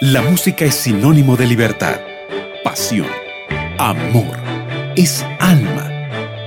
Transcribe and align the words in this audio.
La 0.00 0.22
música 0.22 0.64
es 0.64 0.76
sinónimo 0.76 1.36
de 1.36 1.46
libertad, 1.46 2.00
pasión, 2.64 3.06
amor, 3.76 4.34
es 4.96 5.22
alma, 5.38 5.90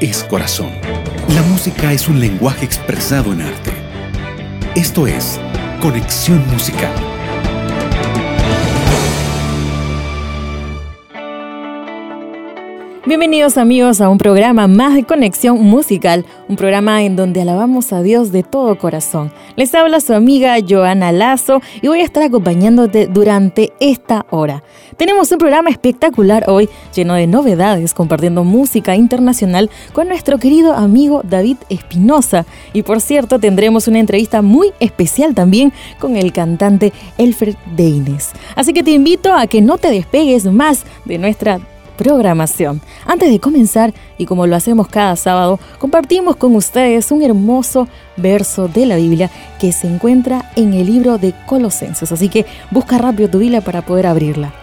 es 0.01 0.23
corazón. 0.23 0.71
La 1.35 1.43
música 1.43 1.93
es 1.93 2.07
un 2.07 2.19
lenguaje 2.19 2.65
expresado 2.65 3.31
en 3.31 3.41
arte. 3.41 3.71
Esto 4.73 5.05
es 5.05 5.39
Conexión 5.79 6.43
Musical. 6.47 7.12
Bienvenidos 13.13 13.59
amigos 13.59 14.01
a 14.01 14.09
un 14.09 14.17
programa 14.17 14.65
más 14.65 14.95
de 14.95 15.03
conexión 15.03 15.61
musical, 15.61 16.25
un 16.49 16.55
programa 16.55 17.03
en 17.03 17.15
donde 17.15 17.43
alabamos 17.43 17.93
a 17.93 18.01
Dios 18.01 18.31
de 18.31 18.41
todo 18.41 18.75
corazón. 18.79 19.31
Les 19.55 19.75
habla 19.75 19.99
su 19.99 20.15
amiga 20.15 20.55
Joana 20.67 21.11
Lazo 21.11 21.61
y 21.83 21.89
voy 21.89 21.99
a 21.99 22.05
estar 22.05 22.23
acompañándote 22.23 23.05
durante 23.05 23.71
esta 23.79 24.25
hora. 24.31 24.63
Tenemos 24.97 25.31
un 25.31 25.37
programa 25.37 25.69
espectacular 25.69 26.45
hoy, 26.47 26.67
lleno 26.95 27.13
de 27.13 27.27
novedades, 27.27 27.93
compartiendo 27.93 28.43
música 28.43 28.95
internacional 28.95 29.69
con 29.93 30.07
nuestro 30.07 30.39
querido 30.39 30.73
amigo 30.73 31.21
David 31.23 31.57
Espinosa. 31.69 32.47
Y 32.73 32.81
por 32.81 32.99
cierto, 32.99 33.37
tendremos 33.37 33.87
una 33.87 33.99
entrevista 33.99 34.41
muy 34.41 34.71
especial 34.79 35.35
también 35.35 35.71
con 35.99 36.15
el 36.15 36.33
cantante 36.33 36.91
Elfred 37.19 37.57
Deines. 37.75 38.31
Así 38.55 38.73
que 38.73 38.81
te 38.81 38.89
invito 38.89 39.35
a 39.35 39.45
que 39.45 39.61
no 39.61 39.77
te 39.77 39.91
despegues 39.91 40.45
más 40.45 40.83
de 41.05 41.19
nuestra 41.19 41.59
programación. 41.97 42.81
Antes 43.05 43.29
de 43.29 43.39
comenzar, 43.39 43.93
y 44.17 44.25
como 44.25 44.47
lo 44.47 44.55
hacemos 44.55 44.87
cada 44.87 45.15
sábado, 45.15 45.59
compartimos 45.79 46.35
con 46.35 46.55
ustedes 46.55 47.11
un 47.11 47.23
hermoso 47.23 47.87
verso 48.17 48.67
de 48.67 48.85
la 48.85 48.97
Biblia 48.97 49.29
que 49.59 49.71
se 49.71 49.87
encuentra 49.87 50.51
en 50.55 50.73
el 50.73 50.87
libro 50.87 51.17
de 51.17 51.33
Colosenses. 51.45 52.11
Así 52.11 52.29
que 52.29 52.45
busca 52.71 52.97
rápido 52.97 53.29
tu 53.29 53.39
Biblia 53.39 53.61
para 53.61 53.83
poder 53.83 54.07
abrirla. 54.07 54.53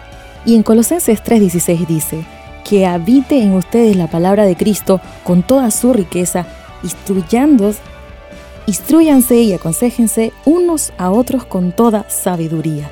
Y 0.45 0.55
en 0.55 0.63
Colosenses 0.63 1.23
3:16 1.23 1.85
dice, 1.87 2.25
que 2.63 2.85
habite 2.85 3.41
en 3.41 3.53
ustedes 3.53 3.95
la 3.95 4.07
palabra 4.07 4.45
de 4.45 4.55
Cristo 4.55 5.01
con 5.23 5.43
toda 5.43 5.71
su 5.71 5.93
riqueza, 5.93 6.45
instruyándos, 6.83 7.77
instruyanse 8.67 9.41
y 9.41 9.53
aconsejense 9.53 10.31
unos 10.45 10.93
a 10.97 11.11
otros 11.11 11.45
con 11.45 11.71
toda 11.71 12.09
sabiduría. 12.09 12.89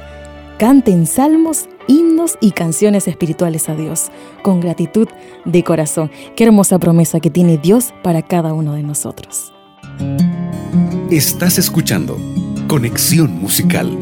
Canten 0.58 1.08
salmos 1.08 1.70
himnos 1.90 2.38
y 2.40 2.52
canciones 2.52 3.08
espirituales 3.10 3.68
a 3.68 3.76
Dios, 3.76 4.12
con 4.44 4.62
gratitud 4.62 5.08
de 5.44 5.64
corazón. 5.64 6.10
Qué 6.38 6.46
hermosa 6.46 6.80
promesa 6.80 7.20
que 7.20 7.30
tiene 7.30 7.58
Dios 7.58 7.94
para 8.04 8.22
cada 8.22 8.54
uno 8.54 8.74
de 8.74 8.84
nosotros. 8.84 9.52
Estás 11.10 11.58
escuchando 11.58 12.18
Conexión 12.68 13.32
Musical. 13.42 13.98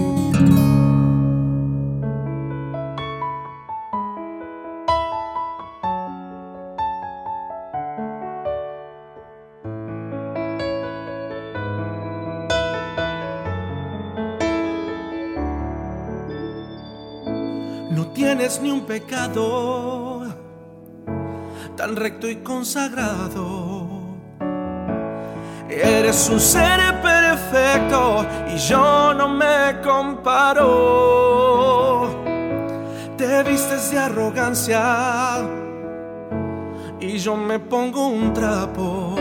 Ni 18.61 18.71
un 18.71 18.81
pecado 18.81 20.23
tan 21.75 21.95
recto 21.95 22.29
y 22.29 22.35
consagrado. 22.37 23.87
Eres 25.69 26.29
un 26.29 26.39
ser 26.39 27.01
perfecto 27.01 28.25
y 28.53 28.57
yo 28.57 29.13
no 29.13 29.27
me 29.27 29.81
comparo. 29.83 30.65
Te 33.17 33.43
vistes 33.43 33.91
de 33.91 33.99
arrogancia 33.99 35.39
y 36.99 37.17
yo 37.17 37.35
me 37.35 37.59
pongo 37.59 38.07
un 38.07 38.33
trapo. 38.33 39.15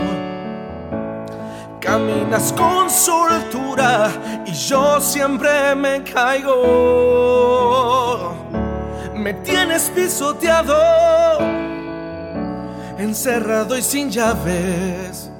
Caminas 1.79 2.51
con 2.53 2.89
soltura 2.89 4.09
y 4.45 4.53
yo 4.53 4.99
siempre 4.99 5.75
me 5.75 6.03
caigo 6.03 8.06
me 9.17 9.33
tienes 9.33 9.89
pisoteado, 9.95 11.39
encerrado 12.97 13.77
y 13.77 13.81
sin 13.81 14.09
llaves. 14.09 15.31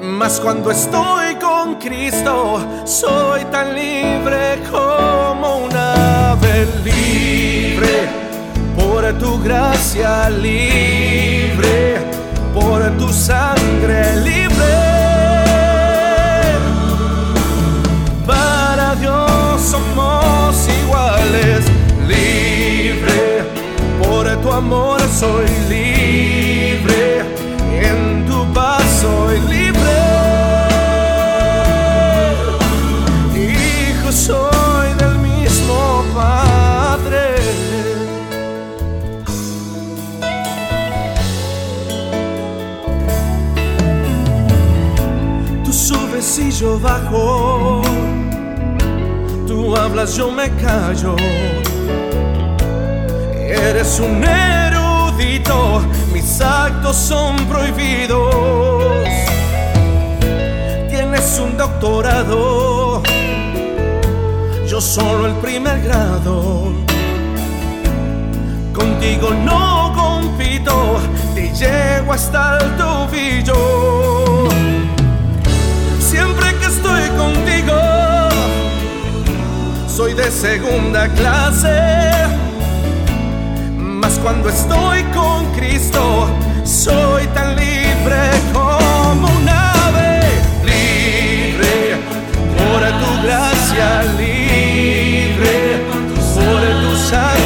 Mas 0.00 0.38
cuando 0.40 0.70
estoy 0.70 1.36
con 1.36 1.76
Cristo, 1.76 2.60
soy 2.84 3.44
tan 3.46 3.74
libre 3.74 4.60
como 4.70 5.64
un 5.64 5.76
ave 5.76 6.66
libre, 6.84 8.08
por 8.76 9.12
tu 9.18 9.42
gracia 9.42 10.28
libre, 10.30 11.96
por 12.54 12.82
tu 12.98 13.12
sangre 13.12 14.16
libre. 14.16 14.97
Amor 24.58 25.00
soy 25.20 25.46
libre, 25.68 27.20
en 27.90 28.26
tu 28.26 28.38
paz 28.52 28.82
soy 29.02 29.38
libre. 29.54 29.98
Hijo 33.36 34.10
soy 34.10 34.88
del 34.98 35.16
mismo 35.18 36.04
Padre. 36.12 37.26
Tú 45.64 45.72
subes 45.72 46.38
y 46.38 46.50
yo 46.50 46.80
bajo, 46.80 47.82
tú 49.46 49.76
hablas, 49.76 50.16
yo 50.16 50.32
me 50.32 50.50
callo 50.56 51.14
Eres 53.48 53.98
un 53.98 54.22
erudito, 54.22 55.82
mis 56.12 56.38
actos 56.38 56.94
son 56.94 57.34
prohibidos. 57.46 59.08
Tienes 60.90 61.38
un 61.38 61.56
doctorado, 61.56 63.02
yo 64.68 64.80
solo 64.82 65.28
el 65.28 65.34
primer 65.36 65.80
grado. 65.80 66.74
Contigo 68.74 69.30
no 69.30 69.94
compito, 69.96 71.00
te 71.34 71.50
llego 71.54 72.12
hasta 72.12 72.58
el 72.58 72.76
tobillo. 72.76 74.50
Siempre 75.98 76.54
que 76.58 76.66
estoy 76.66 77.08
contigo, 77.16 77.74
soy 79.88 80.12
de 80.12 80.30
segunda 80.30 81.08
clase 81.08 82.27
cuando 84.22 84.48
estoy 84.48 85.02
con 85.14 85.44
Cristo, 85.54 86.28
soy 86.64 87.26
tan 87.28 87.56
libre 87.56 88.30
como 88.52 89.26
un 89.26 89.48
ave, 89.48 90.20
libre 90.64 91.96
por 92.56 92.80
tu 93.00 93.22
gracia, 93.24 94.04
libre 94.18 95.84
por 95.90 96.00
tu 96.14 96.96
sangre, 96.96 97.37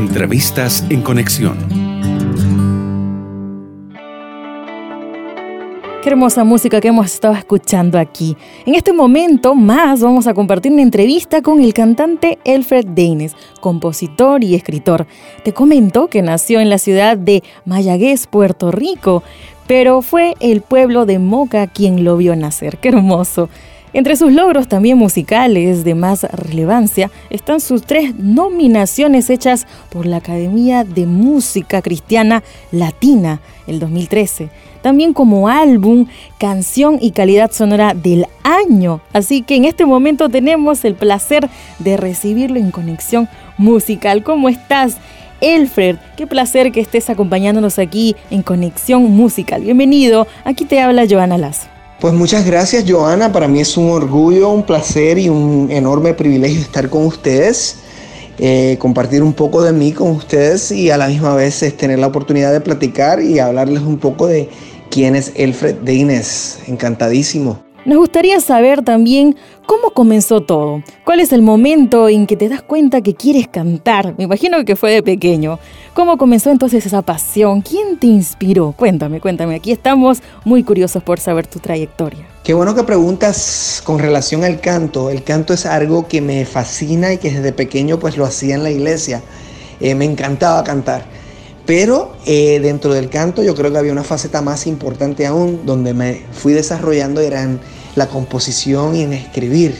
Entrevistas 0.00 0.82
en 0.88 1.02
conexión. 1.02 1.58
Qué 6.02 6.08
hermosa 6.08 6.42
música 6.42 6.80
que 6.80 6.88
hemos 6.88 7.12
estado 7.12 7.34
escuchando 7.34 7.98
aquí. 7.98 8.34
En 8.64 8.74
este 8.76 8.94
momento 8.94 9.54
más 9.54 10.00
vamos 10.00 10.26
a 10.26 10.32
compartir 10.32 10.72
una 10.72 10.80
entrevista 10.80 11.42
con 11.42 11.60
el 11.60 11.74
cantante 11.74 12.38
Alfred 12.46 12.86
Daines, 12.86 13.36
compositor 13.60 14.42
y 14.42 14.54
escritor. 14.54 15.06
Te 15.44 15.52
comento 15.52 16.08
que 16.08 16.22
nació 16.22 16.60
en 16.60 16.70
la 16.70 16.78
ciudad 16.78 17.18
de 17.18 17.42
Mayagüez, 17.66 18.26
Puerto 18.26 18.70
Rico, 18.70 19.22
pero 19.66 20.00
fue 20.00 20.34
el 20.40 20.62
pueblo 20.62 21.04
de 21.04 21.18
Moca 21.18 21.66
quien 21.66 22.04
lo 22.04 22.16
vio 22.16 22.34
nacer. 22.36 22.78
Qué 22.78 22.88
hermoso. 22.88 23.50
Entre 23.92 24.14
sus 24.16 24.32
logros 24.32 24.68
también 24.68 24.98
musicales 24.98 25.82
de 25.82 25.94
más 25.94 26.22
relevancia 26.24 27.10
están 27.28 27.60
sus 27.60 27.82
tres 27.82 28.14
nominaciones 28.16 29.30
hechas 29.30 29.66
por 29.90 30.06
la 30.06 30.18
Academia 30.18 30.84
de 30.84 31.06
Música 31.06 31.82
Cristiana 31.82 32.42
Latina 32.70 33.40
el 33.66 33.80
2013 33.80 34.48
también 34.80 35.12
como 35.12 35.48
álbum, 35.48 36.06
canción 36.38 36.98
y 37.00 37.10
calidad 37.10 37.52
sonora 37.52 37.94
del 37.94 38.26
año. 38.42 39.00
Así 39.12 39.42
que 39.42 39.56
en 39.56 39.64
este 39.64 39.84
momento 39.84 40.28
tenemos 40.28 40.84
el 40.84 40.94
placer 40.94 41.48
de 41.78 41.96
recibirlo 41.96 42.58
en 42.58 42.70
conexión 42.70 43.28
musical. 43.58 44.22
¿Cómo 44.22 44.48
estás? 44.48 44.96
Elfred, 45.40 45.96
qué 46.16 46.26
placer 46.26 46.70
que 46.70 46.80
estés 46.80 47.08
acompañándonos 47.08 47.78
aquí 47.78 48.14
en 48.30 48.42
Conexión 48.42 49.02
Musical. 49.04 49.62
Bienvenido, 49.62 50.26
aquí 50.44 50.66
te 50.66 50.80
habla 50.80 51.06
Joana 51.08 51.38
Lazo. 51.38 51.79
Pues 52.00 52.14
muchas 52.14 52.46
gracias 52.46 52.84
Joana, 52.88 53.30
para 53.30 53.46
mí 53.46 53.60
es 53.60 53.76
un 53.76 53.90
orgullo, 53.90 54.48
un 54.48 54.62
placer 54.62 55.18
y 55.18 55.28
un 55.28 55.68
enorme 55.70 56.14
privilegio 56.14 56.58
estar 56.58 56.88
con 56.88 57.04
ustedes. 57.04 57.76
Eh, 58.38 58.78
compartir 58.78 59.22
un 59.22 59.34
poco 59.34 59.62
de 59.62 59.72
mí 59.72 59.92
con 59.92 60.12
ustedes 60.12 60.72
y 60.72 60.88
a 60.90 60.96
la 60.96 61.08
misma 61.08 61.34
vez 61.34 61.58
tener 61.76 61.98
la 61.98 62.06
oportunidad 62.06 62.52
de 62.52 62.62
platicar 62.62 63.20
y 63.20 63.38
hablarles 63.38 63.82
un 63.82 63.98
poco 63.98 64.26
de 64.26 64.48
quién 64.90 65.14
es 65.14 65.32
Elfred 65.34 65.74
de 65.74 65.92
Inés. 65.92 66.60
Encantadísimo. 66.66 67.69
Nos 67.86 67.96
gustaría 67.96 68.40
saber 68.40 68.82
también 68.82 69.36
cómo 69.64 69.90
comenzó 69.90 70.42
todo. 70.42 70.82
¿Cuál 71.04 71.20
es 71.20 71.32
el 71.32 71.40
momento 71.40 72.10
en 72.10 72.26
que 72.26 72.36
te 72.36 72.50
das 72.50 72.60
cuenta 72.60 73.00
que 73.00 73.14
quieres 73.14 73.48
cantar? 73.48 74.14
Me 74.18 74.24
imagino 74.24 74.62
que 74.66 74.76
fue 74.76 74.92
de 74.92 75.02
pequeño. 75.02 75.58
¿Cómo 75.94 76.18
comenzó 76.18 76.50
entonces 76.50 76.84
esa 76.84 77.00
pasión? 77.00 77.62
¿Quién 77.62 77.98
te 77.98 78.06
inspiró? 78.06 78.74
Cuéntame, 78.76 79.18
cuéntame. 79.18 79.54
Aquí 79.54 79.72
estamos 79.72 80.22
muy 80.44 80.62
curiosos 80.62 81.02
por 81.02 81.20
saber 81.20 81.46
tu 81.46 81.58
trayectoria. 81.58 82.26
Qué 82.44 82.52
bueno 82.52 82.74
que 82.74 82.82
preguntas 82.82 83.82
con 83.82 83.98
relación 83.98 84.44
al 84.44 84.60
canto. 84.60 85.08
El 85.08 85.24
canto 85.24 85.54
es 85.54 85.64
algo 85.64 86.06
que 86.06 86.20
me 86.20 86.44
fascina 86.44 87.14
y 87.14 87.18
que 87.18 87.30
desde 87.30 87.52
pequeño 87.52 87.98
pues 87.98 88.18
lo 88.18 88.26
hacía 88.26 88.56
en 88.56 88.62
la 88.62 88.70
iglesia. 88.70 89.22
Eh, 89.80 89.94
me 89.94 90.04
encantaba 90.04 90.62
cantar. 90.64 91.19
Pero 91.70 92.10
eh, 92.26 92.58
dentro 92.58 92.92
del 92.92 93.08
canto 93.10 93.44
yo 93.44 93.54
creo 93.54 93.70
que 93.70 93.78
había 93.78 93.92
una 93.92 94.02
faceta 94.02 94.42
más 94.42 94.66
importante 94.66 95.24
aún, 95.24 95.60
donde 95.64 95.94
me 95.94 96.20
fui 96.32 96.52
desarrollando, 96.52 97.20
era 97.20 97.44
en 97.44 97.60
la 97.94 98.08
composición 98.08 98.96
y 98.96 99.02
en 99.02 99.12
escribir 99.12 99.76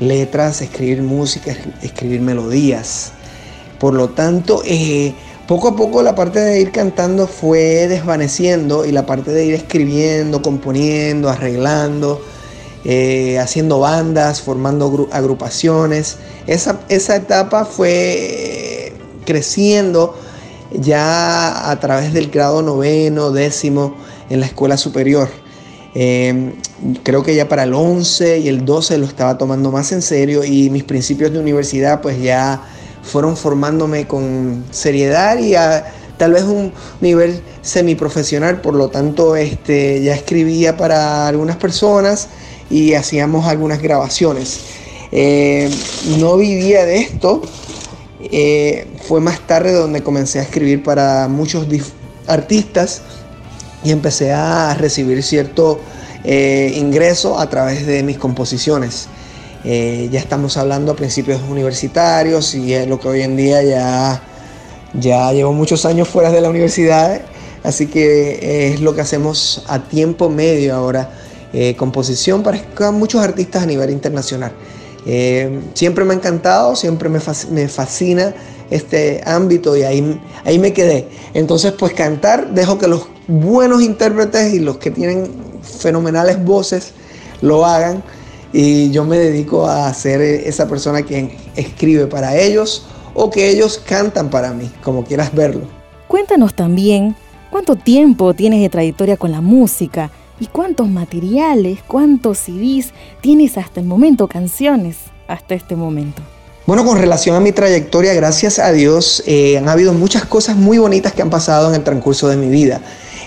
letras, 0.00 0.60
escribir 0.60 1.00
música, 1.00 1.56
escribir 1.80 2.20
melodías. 2.20 3.12
Por 3.80 3.94
lo 3.94 4.10
tanto, 4.10 4.60
eh, 4.66 5.14
poco 5.46 5.68
a 5.68 5.76
poco 5.76 6.02
la 6.02 6.14
parte 6.14 6.40
de 6.40 6.60
ir 6.60 6.72
cantando 6.72 7.26
fue 7.26 7.88
desvaneciendo 7.88 8.84
y 8.84 8.92
la 8.92 9.06
parte 9.06 9.30
de 9.30 9.46
ir 9.46 9.54
escribiendo, 9.54 10.42
componiendo, 10.42 11.30
arreglando, 11.30 12.20
eh, 12.84 13.38
haciendo 13.38 13.80
bandas, 13.80 14.42
formando 14.42 15.08
agrupaciones, 15.10 16.18
esa, 16.46 16.80
esa 16.90 17.16
etapa 17.16 17.64
fue 17.64 18.92
creciendo 19.24 20.27
ya 20.72 21.70
a 21.70 21.80
través 21.80 22.12
del 22.12 22.30
grado 22.30 22.62
noveno, 22.62 23.30
décimo 23.30 23.94
en 24.30 24.40
la 24.40 24.46
escuela 24.46 24.76
superior. 24.76 25.28
Eh, 25.94 26.54
creo 27.02 27.22
que 27.22 27.34
ya 27.34 27.48
para 27.48 27.64
el 27.64 27.74
11 27.74 28.38
y 28.40 28.48
el 28.48 28.64
12 28.64 28.98
lo 28.98 29.06
estaba 29.06 29.38
tomando 29.38 29.70
más 29.70 29.90
en 29.92 30.02
serio 30.02 30.44
y 30.44 30.70
mis 30.70 30.84
principios 30.84 31.32
de 31.32 31.38
universidad 31.38 32.00
pues 32.00 32.20
ya 32.22 32.62
fueron 33.02 33.36
formándome 33.36 34.06
con 34.06 34.64
seriedad 34.70 35.38
y 35.38 35.54
a 35.54 35.92
tal 36.18 36.32
vez 36.32 36.42
un 36.42 36.72
nivel 37.00 37.40
semiprofesional, 37.62 38.60
por 38.60 38.74
lo 38.74 38.88
tanto 38.88 39.36
este, 39.36 40.02
ya 40.02 40.14
escribía 40.14 40.76
para 40.76 41.26
algunas 41.26 41.56
personas 41.56 42.28
y 42.70 42.94
hacíamos 42.94 43.46
algunas 43.46 43.80
grabaciones. 43.80 44.60
Eh, 45.10 45.70
no 46.18 46.36
vivía 46.36 46.84
de 46.84 46.98
esto, 46.98 47.42
eh, 48.30 48.86
fue 49.06 49.20
más 49.20 49.40
tarde 49.46 49.72
donde 49.72 50.02
comencé 50.02 50.38
a 50.38 50.42
escribir 50.42 50.82
para 50.82 51.28
muchos 51.28 51.66
artistas 52.26 53.02
y 53.82 53.90
empecé 53.90 54.32
a 54.32 54.74
recibir 54.74 55.22
cierto 55.22 55.80
eh, 56.24 56.72
ingreso 56.76 57.38
a 57.38 57.48
través 57.48 57.86
de 57.86 58.02
mis 58.02 58.18
composiciones. 58.18 59.08
Eh, 59.64 60.08
ya 60.12 60.20
estamos 60.20 60.56
hablando 60.56 60.92
a 60.92 60.96
principios 60.96 61.40
universitarios 61.48 62.54
y 62.54 62.74
es 62.74 62.86
lo 62.86 63.00
que 63.00 63.08
hoy 63.08 63.22
en 63.22 63.36
día 63.36 63.62
ya, 63.62 64.22
ya 64.92 65.32
llevo 65.32 65.52
muchos 65.52 65.86
años 65.86 66.08
fuera 66.08 66.30
de 66.30 66.40
la 66.40 66.50
universidad, 66.50 67.22
así 67.64 67.86
que 67.86 68.72
es 68.72 68.80
lo 68.80 68.94
que 68.94 69.00
hacemos 69.00 69.64
a 69.68 69.80
tiempo 69.80 70.28
medio 70.28 70.74
ahora, 70.74 71.10
composición 71.76 72.42
para 72.42 72.60
muchos 72.92 73.22
artistas 73.22 73.62
a 73.62 73.66
nivel 73.66 73.90
internacional. 73.90 74.52
Eh, 75.06 75.60
siempre 75.74 76.04
me 76.04 76.14
ha 76.14 76.16
encantado, 76.16 76.76
siempre 76.76 77.08
me, 77.08 77.20
fascina 77.20 78.34
este 78.70 79.22
ámbito 79.24 79.76
y 79.76 79.82
ahí, 79.82 80.20
ahí 80.44 80.58
me 80.58 80.72
quedé. 80.72 81.08
Entonces, 81.34 81.72
pues 81.72 81.92
cantar, 81.94 82.52
dejo 82.52 82.78
que 82.78 82.88
los 82.88 83.06
buenos 83.26 83.82
intérpretes 83.82 84.52
y 84.54 84.60
los 84.60 84.78
que 84.78 84.90
tienen 84.90 85.30
fenomenales 85.62 86.42
voces 86.44 86.92
lo 87.40 87.64
hagan 87.64 88.02
y 88.52 88.90
yo 88.90 89.04
me 89.04 89.18
dedico 89.18 89.66
a 89.66 89.92
ser 89.92 90.20
esa 90.20 90.68
persona 90.68 91.02
quien 91.02 91.32
escribe 91.56 92.06
para 92.06 92.36
ellos 92.36 92.86
o 93.14 93.30
que 93.30 93.50
ellos 93.50 93.82
cantan 93.84 94.30
para 94.30 94.52
mí, 94.52 94.70
como 94.82 95.04
quieras 95.04 95.34
verlo. 95.34 95.62
Cuéntanos 96.06 96.54
también 96.54 97.16
cuánto 97.50 97.76
tiempo 97.76 98.34
tienes 98.34 98.60
de 98.60 98.68
trayectoria 98.68 99.16
con 99.16 99.32
la 99.32 99.40
música 99.40 100.10
¿Y 100.40 100.46
cuántos 100.46 100.88
materiales, 100.88 101.80
cuántos 101.86 102.38
CDs 102.38 102.92
tienes 103.20 103.58
hasta 103.58 103.80
el 103.80 103.86
momento, 103.86 104.28
canciones 104.28 104.96
hasta 105.26 105.54
este 105.54 105.74
momento? 105.74 106.22
Bueno, 106.66 106.84
con 106.84 106.98
relación 106.98 107.34
a 107.34 107.40
mi 107.40 107.50
trayectoria, 107.52 108.12
gracias 108.14 108.58
a 108.58 108.70
Dios, 108.72 109.22
eh, 109.26 109.56
han 109.58 109.68
habido 109.68 109.92
muchas 109.94 110.24
cosas 110.26 110.56
muy 110.56 110.78
bonitas 110.78 111.12
que 111.12 111.22
han 111.22 111.30
pasado 111.30 111.70
en 111.70 111.74
el 111.74 111.82
transcurso 111.82 112.28
de 112.28 112.36
mi 112.36 112.48
vida. 112.48 112.80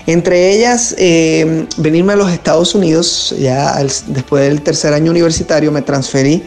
Entre 0.06 0.52
ellas, 0.52 0.94
eh, 0.98 1.66
venirme 1.76 2.14
a 2.14 2.16
los 2.16 2.30
Estados 2.32 2.74
Unidos, 2.74 3.34
ya 3.38 3.76
después 4.08 4.44
del 4.44 4.62
tercer 4.62 4.94
año 4.94 5.10
universitario 5.10 5.70
me 5.70 5.82
transferí 5.82 6.42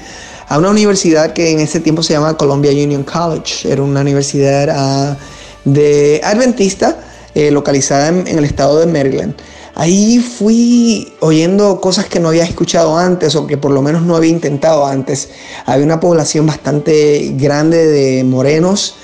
a 0.48 0.58
una 0.58 0.70
universidad 0.70 1.34
que 1.34 1.52
en 1.52 1.60
ese 1.60 1.80
tiempo 1.80 2.04
se 2.04 2.14
llama 2.14 2.38
Columbia 2.38 2.72
Union 2.72 3.04
College. 3.04 3.72
Era 3.72 3.82
una 3.82 4.02
universidad 4.02 4.70
ah, 4.72 5.18
de 5.64 6.22
adventista 6.24 6.98
eh, 7.34 7.52
localizada 7.52 8.10
en, 8.10 8.28
el 8.28 8.46
estado 8.46 8.80
de 8.80 8.86
Maryland. 8.86 9.36
Ahí 9.78 10.20
fui 10.20 11.14
oyendo 11.20 11.82
cosas 11.82 12.06
que 12.06 12.22
no 12.22 12.30
había 12.30 12.46
escuchado 12.46 12.98
antes 12.98 13.36
o 13.36 13.46
que 13.46 13.58
por 13.58 13.72
lo 13.72 13.82
menos 13.82 14.04
no 14.04 14.16
había 14.16 14.32
intentado 14.32 14.86
antes. 14.86 15.30
Había 15.66 15.86
una 15.86 16.00
población 16.00 16.46
bastante 16.46 17.34
grande 17.36 17.86
de 17.86 18.24
morenos, 18.24 18.96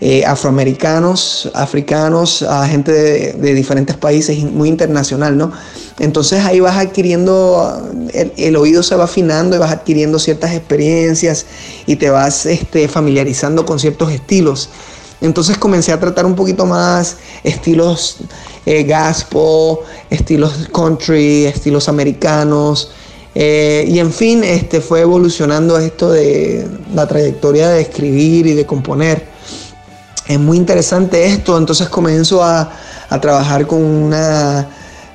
eh, 0.00 0.24
afroamericanos, 0.26 1.48
africanos, 1.54 2.44
gente 2.68 2.92
de, 2.92 3.54
diferentes 3.54 3.96
países, 3.96 4.42
muy 4.42 4.68
internacional, 4.68 5.38
¿no? 5.38 5.52
Entonces 6.00 6.44
ahí 6.44 6.58
vas 6.58 6.76
adquiriendo, 6.76 7.88
el, 8.12 8.56
oído 8.56 8.82
se 8.82 8.96
va 8.96 9.04
afinando 9.04 9.54
y 9.54 9.60
vas 9.60 9.70
adquiriendo 9.70 10.18
ciertas 10.18 10.52
experiencias 10.52 11.46
y 11.86 11.96
te 11.96 12.10
vas 12.10 12.46
este, 12.46 12.88
familiarizando 12.88 13.64
con 13.64 13.78
ciertos 13.78 14.10
estilos. 14.10 14.70
Entonces 15.20 15.56
comencé 15.56 15.92
a 15.92 16.00
tratar 16.00 16.26
un 16.26 16.34
poquito 16.34 16.66
más 16.66 17.16
estilos 17.42 18.18
eh, 18.66 18.86
estilos 20.10 20.68
country, 20.72 21.46
estilos 21.46 21.88
americanos. 21.88 22.90
Eh, 23.34 23.84
y 23.88 23.98
en 23.98 24.12
fin, 24.12 24.42
este, 24.44 24.80
fue 24.80 25.02
evolucionando 25.02 25.78
esto 25.78 26.10
de 26.10 26.66
la 26.94 27.06
trayectoria 27.06 27.68
de 27.68 27.82
escribir 27.82 28.46
y 28.46 28.54
de 28.54 28.66
componer. 28.66 29.24
Es 30.26 30.40
muy 30.40 30.56
interesante 30.56 31.26
esto, 31.26 31.56
entonces 31.56 31.88
comienzo 31.88 32.42
a, 32.42 32.72
trabajar 33.20 33.66
con 33.68 33.80
una, 33.80 34.68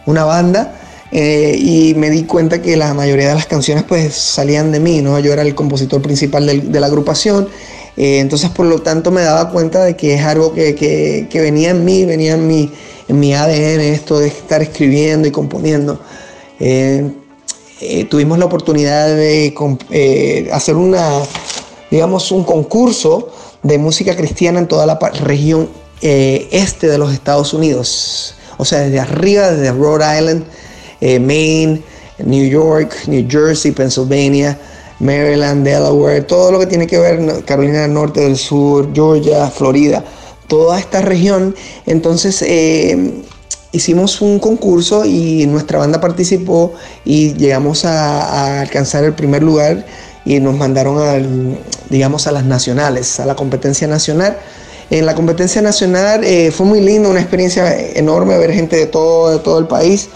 banda 0.05 0.79
eh, 1.11 1.53
y 1.59 1.93
me 1.95 2.09
di 2.09 2.23
cuenta 2.23 2.61
que 2.61 2.77
la 2.77 2.93
mayoría 2.93 3.27
de 3.29 3.35
las 3.35 3.45
canciones 3.45 3.83
pues 3.83 4.15
salían 4.15 4.71
de 4.71 4.79
mí, 4.79 5.01
¿no? 5.01 5.19
Yo 5.19 5.33
era 5.33 5.41
el 5.41 5.53
compositor 5.53 6.01
principal 6.01 6.45
de 6.45 6.79
la 6.79 6.87
agrupación, 6.87 7.49
eh, 7.97 8.19
entonces 8.19 8.49
por 8.49 8.65
lo 8.65 8.79
tanto 8.79 9.11
me 9.11 9.21
daba 9.21 9.49
cuenta 9.49 9.83
de 9.83 9.95
que 9.95 10.15
es 10.15 10.23
algo 10.23 10.53
que, 10.53 11.27
venía 11.33 11.71
en 11.71 11.83
mí, 11.83 12.05
venía 12.05 12.33
en 12.33 12.47
mi, 12.47 12.71
mi 13.13 13.33
ADN, 13.33 13.81
esto 13.81 14.19
de 14.19 14.27
estar 14.27 14.61
escribiendo 14.61 15.27
y 15.27 15.31
componiendo. 15.31 15.99
Eh, 16.59 17.11
tuvimos 18.09 18.37
la 18.37 18.45
oportunidad 18.45 19.07
de 19.07 20.49
hacer 20.53 20.75
una, 20.75 21.19
digamos, 21.89 22.31
un 22.31 22.43
concurso 22.43 23.31
de 23.63 23.77
música 23.77 24.15
cristiana 24.15 24.59
en 24.59 24.67
toda 24.67 24.85
la 24.85 24.99
región 25.23 25.69
este 26.01 26.87
de 26.87 26.97
los 26.97 27.13
Estados 27.13 27.53
Unidos. 27.53 28.35
O 28.57 28.65
sea, 28.65 28.81
desde 28.81 28.99
arriba, 28.99 29.51
desde 29.51 29.71
Rhode 29.71 30.19
Island, 30.19 30.43
eh, 31.01 31.19
Maine, 31.19 31.81
New 32.23 32.47
York, 32.47 32.93
New 33.07 33.25
Jersey, 33.27 33.71
Pennsylvania, 33.71 34.55
Maryland, 34.99 35.65
Delaware, 35.65 36.21
todo 36.21 36.51
lo 36.51 36.59
que 36.59 36.67
tiene 36.67 36.85
que 36.85 36.99
ver 36.99 37.43
Carolina 37.43 37.81
del 37.81 37.93
Norte, 37.93 38.21
del 38.21 38.37
Sur, 38.37 38.93
Georgia, 38.93 39.47
Florida, 39.47 40.03
toda 40.51 40.77
esta 40.77 40.99
región. 40.99 41.55
Entonces 41.85 42.41
eh, 42.41 43.23
hicimos 43.71 44.19
un 44.19 44.37
concurso 44.37 45.05
y 45.05 45.47
nuestra 45.47 45.79
banda 45.79 46.01
participó 46.01 46.73
y 47.05 47.33
llegamos 47.35 47.85
a, 47.85 48.59
alcanzar 48.59 49.05
el 49.05 49.13
primer 49.13 49.43
lugar 49.43 49.85
y 50.25 50.41
nos 50.41 50.57
mandaron 50.57 50.97
a, 50.99 51.15
digamos, 51.89 52.27
a 52.27 52.33
las 52.33 52.43
nacionales, 52.43 53.17
a 53.21 53.25
la 53.25 53.35
competencia 53.37 53.87
nacional. 53.87 54.37
En 54.89 55.05
la 55.05 55.15
competencia 55.15 55.61
nacional 55.61 56.25
eh, 56.25 56.51
fue 56.51 56.65
muy 56.65 56.81
lindo, 56.81 57.09
una 57.09 57.21
experiencia 57.21 57.73
enorme 57.95 58.37
ver 58.37 58.51
gente 58.51 58.75
de 58.75 58.87
todo, 58.87 59.31
de 59.31 59.39
todo 59.39 59.57
el 59.57 59.67
país 59.67 60.09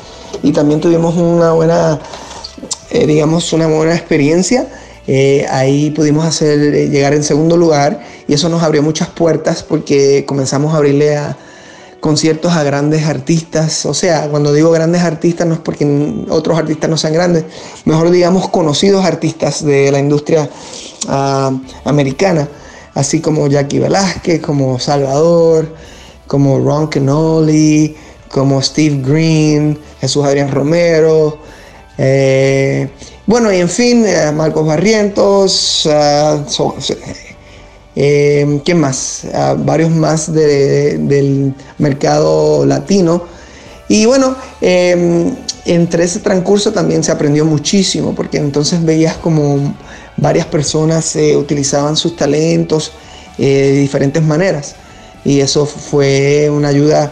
y 0.43 0.51
también 0.51 0.81
tuvimos 0.81 1.15
una 1.15 1.53
buena, 1.53 1.97
eh, 2.91 3.07
digamos, 3.07 3.53
una 3.53 3.67
buena 3.67 3.95
experiencia. 3.95 4.67
Eh, 5.07 5.45
ahí 5.49 5.91
pudimos 5.91 6.25
hacer, 6.25 6.89
llegar 6.89 7.13
en 7.13 7.23
segundo 7.23 7.55
lugar 7.55 8.01
y 8.27 8.33
eso 8.33 8.49
nos 8.49 8.63
abrió 8.63 8.81
muchas 8.81 9.09
puertas 9.09 9.63
porque 9.63 10.25
comenzamos 10.25 10.73
a 10.73 10.77
abrirle 10.77 11.17
a 11.17 11.37
conciertos 11.99 12.53
a 12.53 12.63
grandes 12.63 13.05
artistas. 13.05 13.85
O 13.85 13.93
sea, 13.93 14.27
cuando 14.29 14.53
digo 14.53 14.71
grandes 14.71 15.01
artistas 15.01 15.47
no 15.47 15.55
es 15.55 15.59
porque 15.59 15.85
otros 16.29 16.57
artistas 16.57 16.89
no 16.89 16.97
sean 16.97 17.13
grandes, 17.13 17.45
mejor 17.85 18.11
digamos 18.11 18.49
conocidos 18.49 19.05
artistas 19.05 19.63
de 19.63 19.91
la 19.91 19.99
industria 19.99 20.49
ah, 21.07 21.51
americana 21.83 22.47
así 22.95 23.19
como 23.19 23.47
Jackie 23.47 23.79
Velázquez, 23.79 24.41
como 24.41 24.79
Salvador, 24.79 25.75
como 26.27 26.59
Ron 26.59 26.87
Canoli, 26.87 27.95
como 28.31 28.61
Steve 28.61 29.01
Green, 29.05 29.77
Jesús 30.01 30.25
Adrián 30.25 30.49
Romero, 30.49 31.37
eh, 31.97 32.89
bueno, 33.27 33.51
y 33.53 33.57
en 33.57 33.69
fin, 33.69 34.05
eh, 34.05 34.31
Marcos 34.31 34.65
Barrientos, 34.65 35.87
eh, 37.95 38.61
¿quién 38.65 38.79
más? 38.79 39.27
varios 39.59 39.89
más 39.91 40.33
del 40.33 41.53
mercado 41.77 42.65
latino. 42.65 43.23
Y 43.87 44.05
bueno, 44.05 44.35
entre 45.65 46.03
ese 46.03 46.19
transcurso 46.19 46.71
también 46.71 47.03
se 47.03 47.11
aprendió 47.11 47.43
muchísimo, 47.43 48.13
porque 48.13 48.37
entonces 48.37 48.83
veías 48.83 49.17
como 49.17 49.75
varias 50.15 50.45
personas 50.45 51.15
eh, 51.15 51.35
utilizaban 51.35 51.97
sus 51.97 52.15
talentos 52.15 52.91
eh, 53.37 53.71
de 53.73 53.79
diferentes 53.79 54.23
maneras. 54.23 54.75
Y 55.23 55.39
eso 55.39 55.65
fue 55.65 56.49
una 56.51 56.67
ayuda 56.67 57.11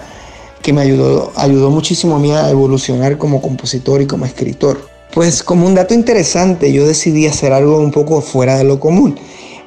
que 0.61 0.71
me 0.71 0.81
ayudó, 0.81 1.33
ayudó 1.35 1.71
muchísimo 1.71 2.15
a 2.15 2.19
mí 2.19 2.31
a 2.31 2.49
evolucionar 2.49 3.17
como 3.17 3.41
compositor 3.41 4.01
y 4.01 4.05
como 4.05 4.25
escritor. 4.25 4.87
Pues 5.13 5.43
como 5.43 5.65
un 5.65 5.75
dato 5.75 5.93
interesante, 5.93 6.71
yo 6.71 6.87
decidí 6.87 7.27
hacer 7.27 7.53
algo 7.53 7.79
un 7.79 7.91
poco 7.91 8.21
fuera 8.21 8.57
de 8.57 8.63
lo 8.63 8.79
común. 8.79 9.17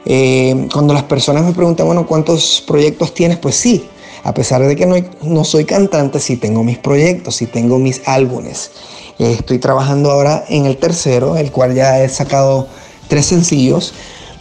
Eh, 0.06 0.68
cuando 0.72 0.94
las 0.94 1.02
personas 1.02 1.44
me 1.44 1.52
preguntan, 1.52 1.86
bueno, 1.86 2.06
¿cuántos 2.06 2.62
proyectos 2.66 3.12
tienes? 3.12 3.38
Pues 3.38 3.56
sí, 3.56 3.84
a 4.22 4.32
pesar 4.32 4.62
de 4.66 4.76
que 4.76 4.86
no, 5.22 5.44
soy 5.44 5.64
cantante, 5.64 6.20
sí 6.20 6.36
tengo 6.36 6.62
mis 6.62 6.78
proyectos, 6.78 7.36
sí 7.36 7.46
tengo 7.46 7.78
mis 7.78 8.02
álbumes. 8.06 8.70
estoy 9.18 9.58
trabajando 9.58 10.10
ahora 10.10 10.44
en 10.48 10.66
el 10.66 10.76
tercero, 10.76 11.36
el 11.36 11.50
cual 11.50 11.75
ya 11.75 12.02
he 12.02 12.08
sacado 12.08 12.68
tres 13.08 13.26
sencillos, 13.26 13.92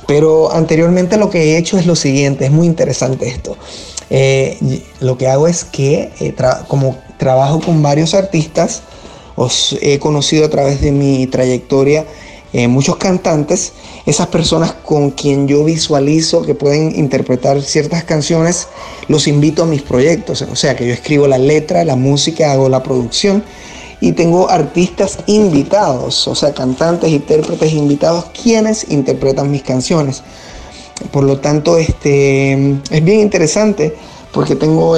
pero 0.07 0.51
anteriormente 0.51 1.17
lo 1.17 1.29
que 1.29 1.41
he 1.41 1.57
hecho 1.57 1.77
es 1.77 1.85
lo 1.87 1.95
siguiente, 1.95 2.45
es 2.45 2.51
muy 2.51 2.67
interesante 2.67 3.27
esto. 3.27 3.57
Eh, 4.09 4.83
lo 4.99 5.17
que 5.17 5.27
hago 5.27 5.47
es 5.47 5.63
que 5.63 6.11
eh, 6.19 6.35
como 6.67 6.97
trabajo 7.17 7.59
con 7.59 7.81
varios 7.81 8.13
artistas, 8.13 8.83
os 9.35 9.77
he 9.81 9.99
conocido 9.99 10.45
a 10.45 10.49
través 10.49 10.79
de 10.81 10.91
mi 10.91 11.27
trayectoria 11.27 12.05
eh, 12.57 12.69
muchos 12.69 12.95
cantantes, 12.95 13.73
esas 14.05 14.27
personas 14.27 14.71
con 14.71 15.11
quien 15.11 15.45
yo 15.45 15.65
visualizo 15.65 16.41
que 16.43 16.55
pueden 16.55 16.97
interpretar 16.97 17.61
ciertas 17.61 18.05
canciones, 18.05 18.69
los 19.09 19.27
invito 19.27 19.63
a 19.63 19.65
mis 19.65 19.81
proyectos, 19.81 20.41
o 20.41 20.55
sea 20.55 20.73
que 20.73 20.87
yo 20.87 20.93
escribo 20.93 21.27
la 21.27 21.37
letra, 21.37 21.83
la 21.83 21.97
música, 21.97 22.53
hago 22.53 22.69
la 22.69 22.81
producción 22.81 23.43
y 23.99 24.13
tengo 24.13 24.49
artistas 24.49 25.17
invitados, 25.25 26.29
o 26.29 26.33
sea, 26.33 26.53
cantantes, 26.53 27.09
intérpretes 27.09 27.73
invitados, 27.73 28.27
quienes 28.41 28.89
interpretan 28.89 29.51
mis 29.51 29.63
canciones. 29.63 30.23
Por 31.11 31.25
lo 31.25 31.41
tanto, 31.41 31.77
este, 31.77 32.53
es 32.89 33.03
bien 33.03 33.19
interesante 33.19 33.93
porque 34.31 34.55
tengo 34.55 34.95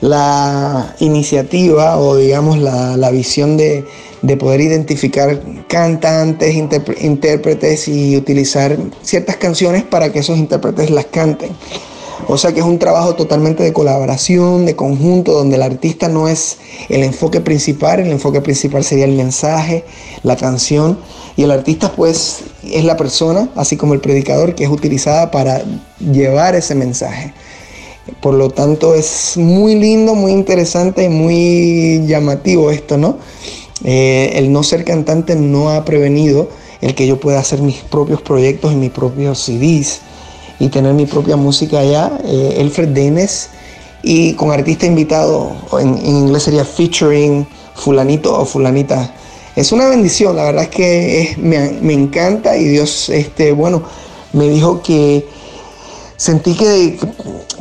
la 0.00 0.96
iniciativa 0.98 1.98
o 1.98 2.16
digamos 2.16 2.56
la, 2.56 3.10
visión 3.10 3.58
de, 3.58 3.84
de, 4.22 4.36
poder 4.36 4.60
identificar 4.60 5.40
cantantes, 5.68 6.54
intérpretes 6.54 7.88
y 7.88 8.16
utilizar 8.16 8.78
ciertas 9.02 9.36
canciones 9.36 9.82
para 9.82 10.12
que 10.12 10.20
esos 10.20 10.38
intérpretes 10.38 10.90
las 10.90 11.06
canten. 11.06 11.50
O 12.28 12.38
sea 12.38 12.52
que 12.52 12.60
es 12.60 12.66
un 12.66 12.78
trabajo 12.78 13.14
totalmente 13.14 13.62
de 13.62 13.72
colaboración, 13.72 14.64
de 14.64 14.76
conjunto, 14.76 15.32
donde 15.32 15.56
el 15.56 15.62
artista 15.62 16.08
no 16.08 16.28
es 16.28 16.58
el 16.88 17.02
enfoque 17.02 17.40
principal, 17.40 18.00
el 18.00 18.12
enfoque 18.12 18.40
principal 18.40 18.84
sería 18.84 19.06
el 19.06 19.16
mensaje, 19.16 19.84
la 20.22 20.36
canción, 20.36 20.98
y 21.36 21.42
el 21.42 21.50
artista 21.50 21.90
pues 21.92 22.42
es 22.62 22.84
la 22.84 22.96
persona, 22.96 23.48
así 23.56 23.76
como 23.76 23.94
el 23.94 24.00
predicador, 24.00 24.54
que 24.54 24.64
es 24.64 24.70
utilizada 24.70 25.30
para 25.30 25.62
llevar 25.98 26.54
ese 26.54 26.74
mensaje. 26.74 27.32
Por 28.20 28.34
lo 28.34 28.50
tanto 28.50 28.94
es 28.94 29.36
muy 29.36 29.74
lindo, 29.74 30.14
muy 30.14 30.32
interesante 30.32 31.04
y 31.04 31.08
muy 31.08 32.04
llamativo 32.06 32.70
esto, 32.70 32.98
¿no? 32.98 33.18
Eh, 33.84 34.32
el 34.36 34.52
no 34.52 34.62
ser 34.62 34.84
cantante 34.84 35.34
no 35.34 35.70
ha 35.70 35.84
prevenido 35.84 36.48
el 36.80 36.94
que 36.94 37.06
yo 37.06 37.18
pueda 37.18 37.40
hacer 37.40 37.62
mis 37.62 37.78
propios 37.78 38.20
proyectos 38.22 38.72
y 38.72 38.76
mis 38.76 38.90
propios 38.90 39.38
CDs 39.38 40.00
y 40.58 40.68
tener 40.68 40.94
mi 40.94 41.06
propia 41.06 41.36
música 41.36 41.80
allá, 41.80 42.18
eh, 42.24 42.58
Alfred 42.60 42.88
Denes, 42.88 43.50
y 44.02 44.34
con 44.34 44.50
artista 44.50 44.86
invitado, 44.86 45.52
en, 45.80 45.98
inglés 46.04 46.44
sería 46.44 46.64
featuring 46.64 47.46
fulanito 47.74 48.38
o 48.38 48.44
fulanita. 48.44 49.14
Es 49.54 49.72
una 49.72 49.88
bendición, 49.88 50.36
la 50.36 50.44
verdad 50.44 50.64
es 50.64 50.68
que 50.68 51.34
me, 51.38 51.92
encanta 51.92 52.56
y 52.56 52.64
Dios, 52.64 53.08
este, 53.08 53.52
bueno, 53.52 53.82
me 54.32 54.48
dijo 54.48 54.82
que 54.82 55.26
sentí 56.16 56.54
que 56.54 56.98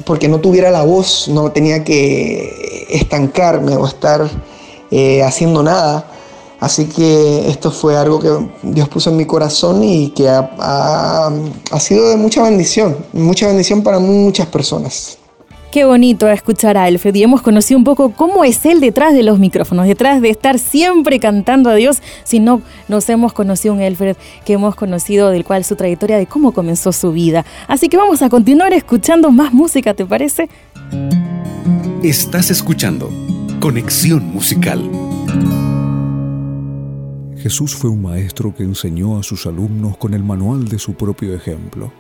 porque 0.06 0.28
no 0.28 0.40
tuviera 0.40 0.72
la 0.72 0.84
voz, 0.84 1.28
no 1.28 1.52
tenía 1.52 1.84
que 1.84 2.88
estancarme 2.90 3.76
o 3.76 3.86
estar 3.86 4.30
eh, 4.90 5.24
haciendo 5.24 5.64
nada, 5.64 6.11
Así 6.62 6.86
que 6.86 7.50
esto 7.50 7.72
fue 7.72 7.98
algo 7.98 8.20
que 8.20 8.30
Dios 8.62 8.88
puso 8.88 9.10
en 9.10 9.18
mi 9.18 9.26
corazón 9.26 9.84
y 9.84 10.12
que 10.12 10.30
ha, 10.30 11.32
sido 11.80 12.08
de 12.08 12.18
mucha 12.18 12.44
bendición, 12.44 12.98
mucha 13.14 13.48
bendición 13.48 13.82
para 13.82 13.98
muchas 13.98 14.46
personas. 14.46 15.18
Qué 15.72 15.86
bonito 15.86 16.30
escuchar 16.30 16.78
a 16.78 16.84
Alfred 16.84 17.16
y 17.16 17.24
hemos 17.24 17.42
conocido 17.42 17.80
un 17.80 17.84
poco 17.84 18.12
cómo 18.12 18.44
es 18.44 18.64
él 18.66 18.80
detrás 18.80 19.16
de 19.16 19.24
los 19.24 19.40
micrófonos, 19.40 19.88
detrás 19.88 20.22
de 20.22 20.30
estar 20.30 20.60
siempre 20.60 21.20
cantando 21.20 21.72
a 21.72 21.76
Dios, 21.76 21.98
si 22.26 22.40
no 22.40 22.62
nos 22.88 23.10
hemos 23.10 23.34
conocido 23.34 23.74
un 23.74 23.82
Alfred 23.82 24.16
que 24.46 24.54
hemos 24.54 24.76
conocido 24.76 25.32
del 25.32 25.44
cual 25.44 25.64
su 25.64 25.76
trayectoria 25.76 26.18
de 26.18 26.28
cómo 26.28 26.52
comenzó 26.52 26.92
su 26.92 27.12
vida. 27.12 27.44
Así 27.68 27.90
que 27.90 27.98
vamos 27.98 28.22
a 28.22 28.30
continuar 28.30 28.72
escuchando 28.74 29.32
más 29.32 29.52
música, 29.52 29.96
¿te 29.96 30.06
parece? 30.06 30.48
Estás 32.04 32.52
escuchando 32.52 33.10
Conexión 33.60 34.28
Musical. 34.32 34.88
Jesús 37.42 37.74
fue 37.74 37.90
un 37.90 38.04
maestro 38.04 38.54
que 38.54 38.62
enseñó 38.62 39.18
a 39.18 39.24
sus 39.24 39.48
alumnos 39.48 39.98
con 39.98 40.14
el 40.14 40.24
manual 40.24 40.68
de 40.68 40.78
su 40.78 40.94
propio 40.94 41.34
ejemplo. 41.34 41.92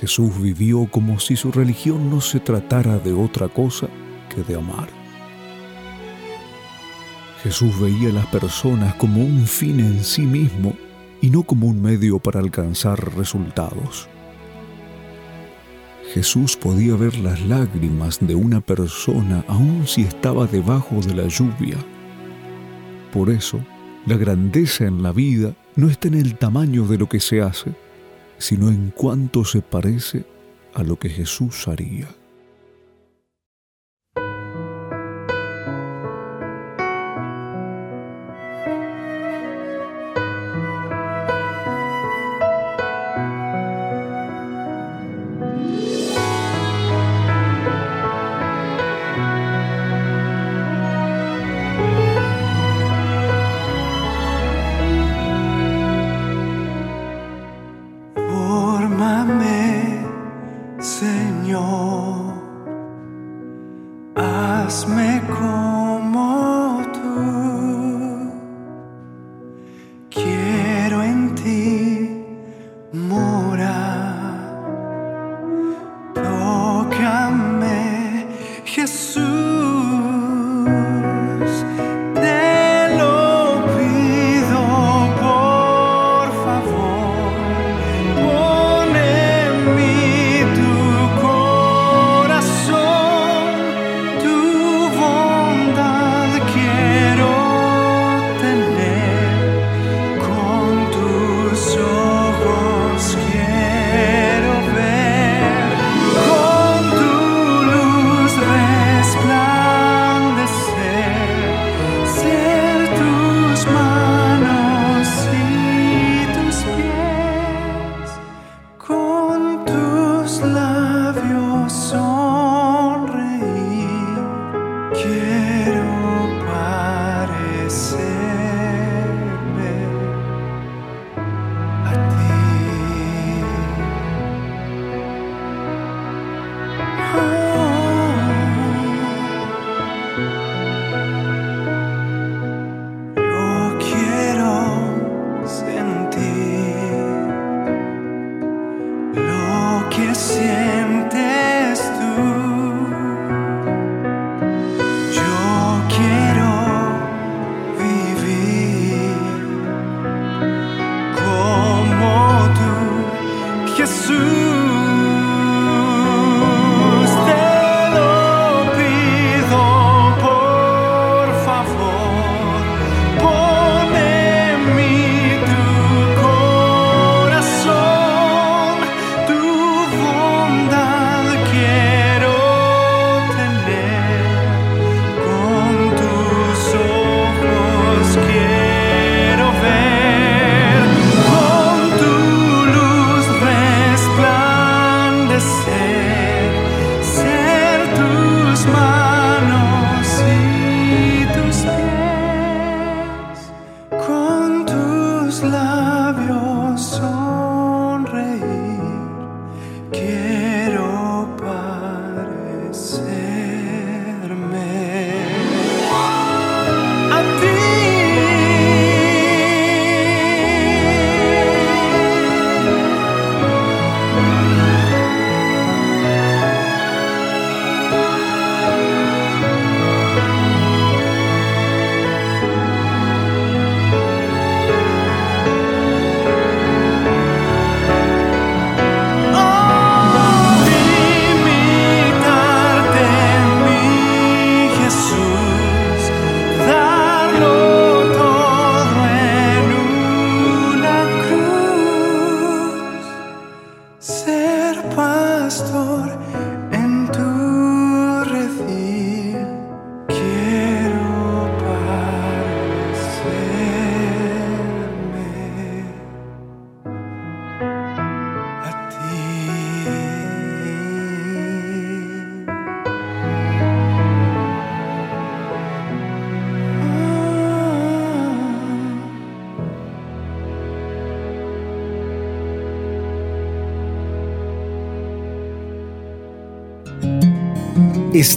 Jesús 0.00 0.42
vivió 0.42 0.88
como 0.90 1.20
si 1.20 1.36
su 1.36 1.52
religión 1.52 2.10
no 2.10 2.20
se 2.20 2.40
tratara 2.40 2.98
de 2.98 3.12
otra 3.12 3.48
cosa 3.48 3.86
que 4.28 4.42
de 4.42 4.58
amar. 4.58 4.88
Jesús 7.44 7.78
veía 7.78 8.08
a 8.08 8.14
las 8.14 8.26
personas 8.26 8.92
como 8.94 9.22
un 9.22 9.46
fin 9.46 9.78
en 9.78 10.02
sí 10.02 10.22
mismo 10.22 10.74
y 11.20 11.30
no 11.30 11.44
como 11.44 11.68
un 11.68 11.80
medio 11.80 12.18
para 12.18 12.40
alcanzar 12.40 13.14
resultados. 13.14 14.08
Jesús 16.12 16.56
podía 16.56 16.96
ver 16.96 17.16
las 17.18 17.40
lágrimas 17.42 18.18
de 18.20 18.34
una 18.34 18.60
persona 18.60 19.44
aun 19.46 19.86
si 19.86 20.02
estaba 20.02 20.48
debajo 20.48 20.96
de 21.02 21.14
la 21.14 21.28
lluvia 21.28 21.76
Por 23.12 23.30
eso, 23.30 23.60
la 24.08 24.16
grandeza 24.16 24.86
en 24.86 25.02
la 25.02 25.12
vida 25.12 25.54
no 25.76 25.90
está 25.90 26.08
en 26.08 26.14
el 26.14 26.36
tamaño 26.36 26.86
de 26.86 26.96
lo 26.96 27.10
que 27.10 27.20
se 27.20 27.42
hace, 27.42 27.74
sino 28.38 28.68
en 28.68 28.90
cuánto 28.96 29.44
se 29.44 29.60
parece 29.60 30.24
a 30.72 30.82
lo 30.82 30.98
que 30.98 31.10
Jesús 31.10 31.68
haría. 31.68 32.08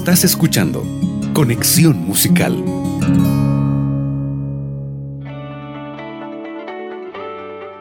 Estás 0.02 0.24
escuchando 0.24 0.84
Conexión 1.32 2.08
Musical. 2.08 2.66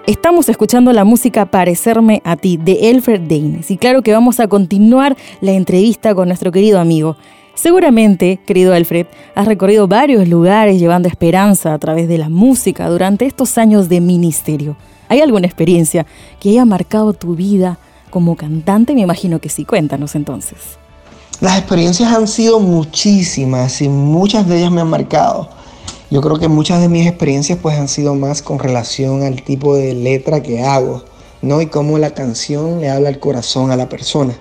Estamos 0.06 0.50
escuchando 0.50 0.92
la 0.92 1.04
música 1.04 1.46
Parecerme 1.46 2.20
a 2.26 2.36
ti 2.36 2.58
de 2.58 2.90
Elfred 2.90 3.22
Deines 3.22 3.70
y 3.70 3.78
claro 3.78 4.02
que 4.02 4.12
vamos 4.12 4.38
a 4.38 4.48
continuar 4.48 5.16
la 5.40 5.52
entrevista 5.52 6.14
con 6.14 6.28
nuestro 6.28 6.52
querido 6.52 6.78
amigo. 6.78 7.16
Seguramente, 7.54 8.38
querido 8.44 8.74
Alfred, 8.74 9.06
has 9.34 9.46
recorrido 9.46 9.88
varios 9.88 10.28
lugares 10.28 10.78
llevando 10.78 11.08
esperanza 11.08 11.72
a 11.72 11.78
través 11.78 12.06
de 12.06 12.18
la 12.18 12.28
música 12.28 12.90
durante 12.90 13.24
estos 13.24 13.56
años 13.56 13.88
de 13.88 14.02
ministerio. 14.02 14.76
¿Hay 15.08 15.22
alguna 15.22 15.46
experiencia 15.46 16.04
que 16.38 16.50
haya 16.50 16.66
marcado 16.66 17.14
tu 17.14 17.34
vida 17.34 17.78
como 18.10 18.36
cantante? 18.36 18.94
Me 18.94 19.00
imagino 19.00 19.40
que 19.40 19.48
sí. 19.48 19.64
Cuéntanos 19.64 20.14
entonces. 20.14 20.78
Las 21.40 21.56
experiencias 21.56 22.12
han 22.12 22.28
sido 22.28 22.60
muchísimas 22.60 23.80
y 23.80 23.88
muchas 23.88 24.46
de 24.46 24.58
ellas 24.58 24.70
me 24.70 24.82
han 24.82 24.90
marcado. 24.90 25.48
yo 26.10 26.20
creo 26.20 26.38
que 26.38 26.48
muchas 26.48 26.82
de 26.82 26.88
mis 26.90 27.06
experiencias 27.06 27.58
pues 27.62 27.78
han 27.78 27.88
sido 27.88 28.14
más 28.14 28.42
con 28.42 28.58
relación 28.58 29.22
al 29.22 29.42
tipo 29.42 29.74
de 29.74 29.94
letra 29.94 30.42
que 30.42 30.62
hago, 30.62 31.02
¿no? 31.40 31.62
Y 31.62 31.66
cómo 31.66 31.96
la 31.96 32.10
canción 32.10 32.80
le 32.80 32.90
habla 32.90 33.08
al 33.08 33.20
corazón 33.20 33.70
a 33.70 33.76
la 33.76 33.88
persona, 33.88 34.36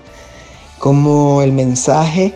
cómo 0.78 1.42
el 1.42 1.54
mensaje, 1.54 2.34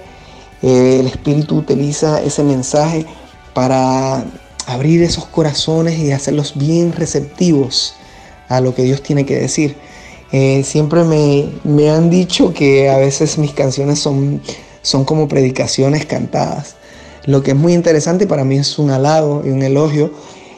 eh, 0.62 0.98
el 1.02 1.08
espíritu 1.08 1.58
utiliza 1.58 2.22
ese 2.22 2.44
mensaje 2.44 3.06
para 3.54 4.24
abrir 4.66 5.04
esos 5.04 5.26
corazones 5.26 6.00
y 6.00 6.14
hacerlos 6.14 6.54
bien 6.56 6.94
receptivos 6.94 7.96
a 8.48 8.62
lo 8.62 8.74
que 8.74 8.84
Dios 8.84 9.04
tiene 9.04 9.26
que 9.26 9.36
decir. 9.36 9.76
Eh, 10.36 10.64
siempre 10.64 11.04
me, 11.04 11.48
me, 11.64 11.92
han 11.92 12.10
dicho 12.10 12.56
que 12.56 12.90
a 12.90 12.98
veces 12.98 13.38
mis 13.38 13.54
canciones 13.54 14.00
son, 14.00 14.42
son 14.82 15.06
como 15.06 15.28
predicaciones 15.28 16.08
cantadas, 16.08 16.76
lo 17.28 17.44
que 17.44 17.52
es 17.52 17.58
muy 17.58 17.74
interesante 17.74 18.26
para 18.26 18.44
mí 18.44 18.58
es 18.58 18.80
un 18.80 18.90
halago 18.90 19.44
y 19.46 19.50
un 19.50 19.62
elogio, 19.62 20.10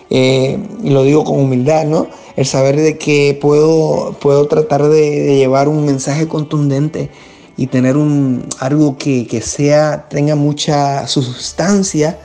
eh, 0.10 0.58
y 0.82 0.90
lo 0.92 1.04
digo 1.04 1.26
con 1.26 1.40
humildad, 1.40 1.84
¿no? 1.84 2.08
El 2.38 2.46
saber 2.46 2.78
de 2.78 2.98
que 2.98 3.38
puedo, 3.40 4.16
puedo 4.22 4.48
tratar 4.48 4.88
de, 4.88 5.36
llevar 5.36 5.68
un 5.68 5.86
mensaje 5.86 6.26
contundente 6.26 7.10
y 7.58 7.68
tener 7.68 7.98
un, 7.98 8.48
algo 8.60 8.98
que, 8.98 9.28
que 9.28 9.42
sea, 9.42 10.08
tenga 10.08 10.36
mucha 10.36 11.06
sustancia 11.06 12.18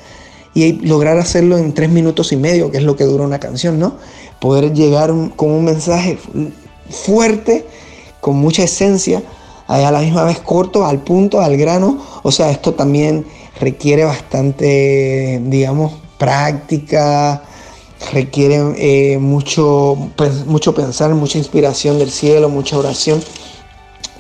y 0.55 0.75
lograr 0.87 1.19
hacerlo 1.19 1.59
en 1.59 1.75
tres 1.75 1.91
minutos 1.91 2.31
y 2.31 2.37
medio, 2.37 2.71
que 2.71 2.79
es 2.79 2.85
lo 2.85 2.95
que 2.95 3.05
dura 3.05 3.25
una 3.25 3.41
canción, 3.41 3.81
¿no? 3.81 3.97
Poder 4.41 4.73
llegar 4.73 5.13
con 5.35 5.51
un 5.51 5.65
mensaje 5.65 6.17
fuerte, 6.91 7.67
con 8.21 8.37
mucha 8.37 8.63
esencia, 8.65 9.23
a 9.67 9.91
la 9.91 10.01
misma 10.01 10.25
vez 10.25 10.41
corto, 10.41 10.85
al 10.85 11.03
punto, 11.03 11.41
al 11.41 11.57
grano. 11.57 11.99
O 12.23 12.33
sea, 12.33 12.51
esto 12.51 12.75
también 12.75 13.25
requiere 13.61 14.05
bastante, 14.05 15.41
digamos, 15.45 15.93
práctica, 16.19 17.45
requiere 18.13 18.75
eh, 18.77 19.19
mucho, 19.19 19.97
mucho 20.47 20.75
pensar, 20.75 21.15
mucha 21.15 21.39
inspiración 21.39 21.99
del 21.99 22.11
cielo, 22.11 22.49
mucha 22.49 22.77
oración. 22.77 23.23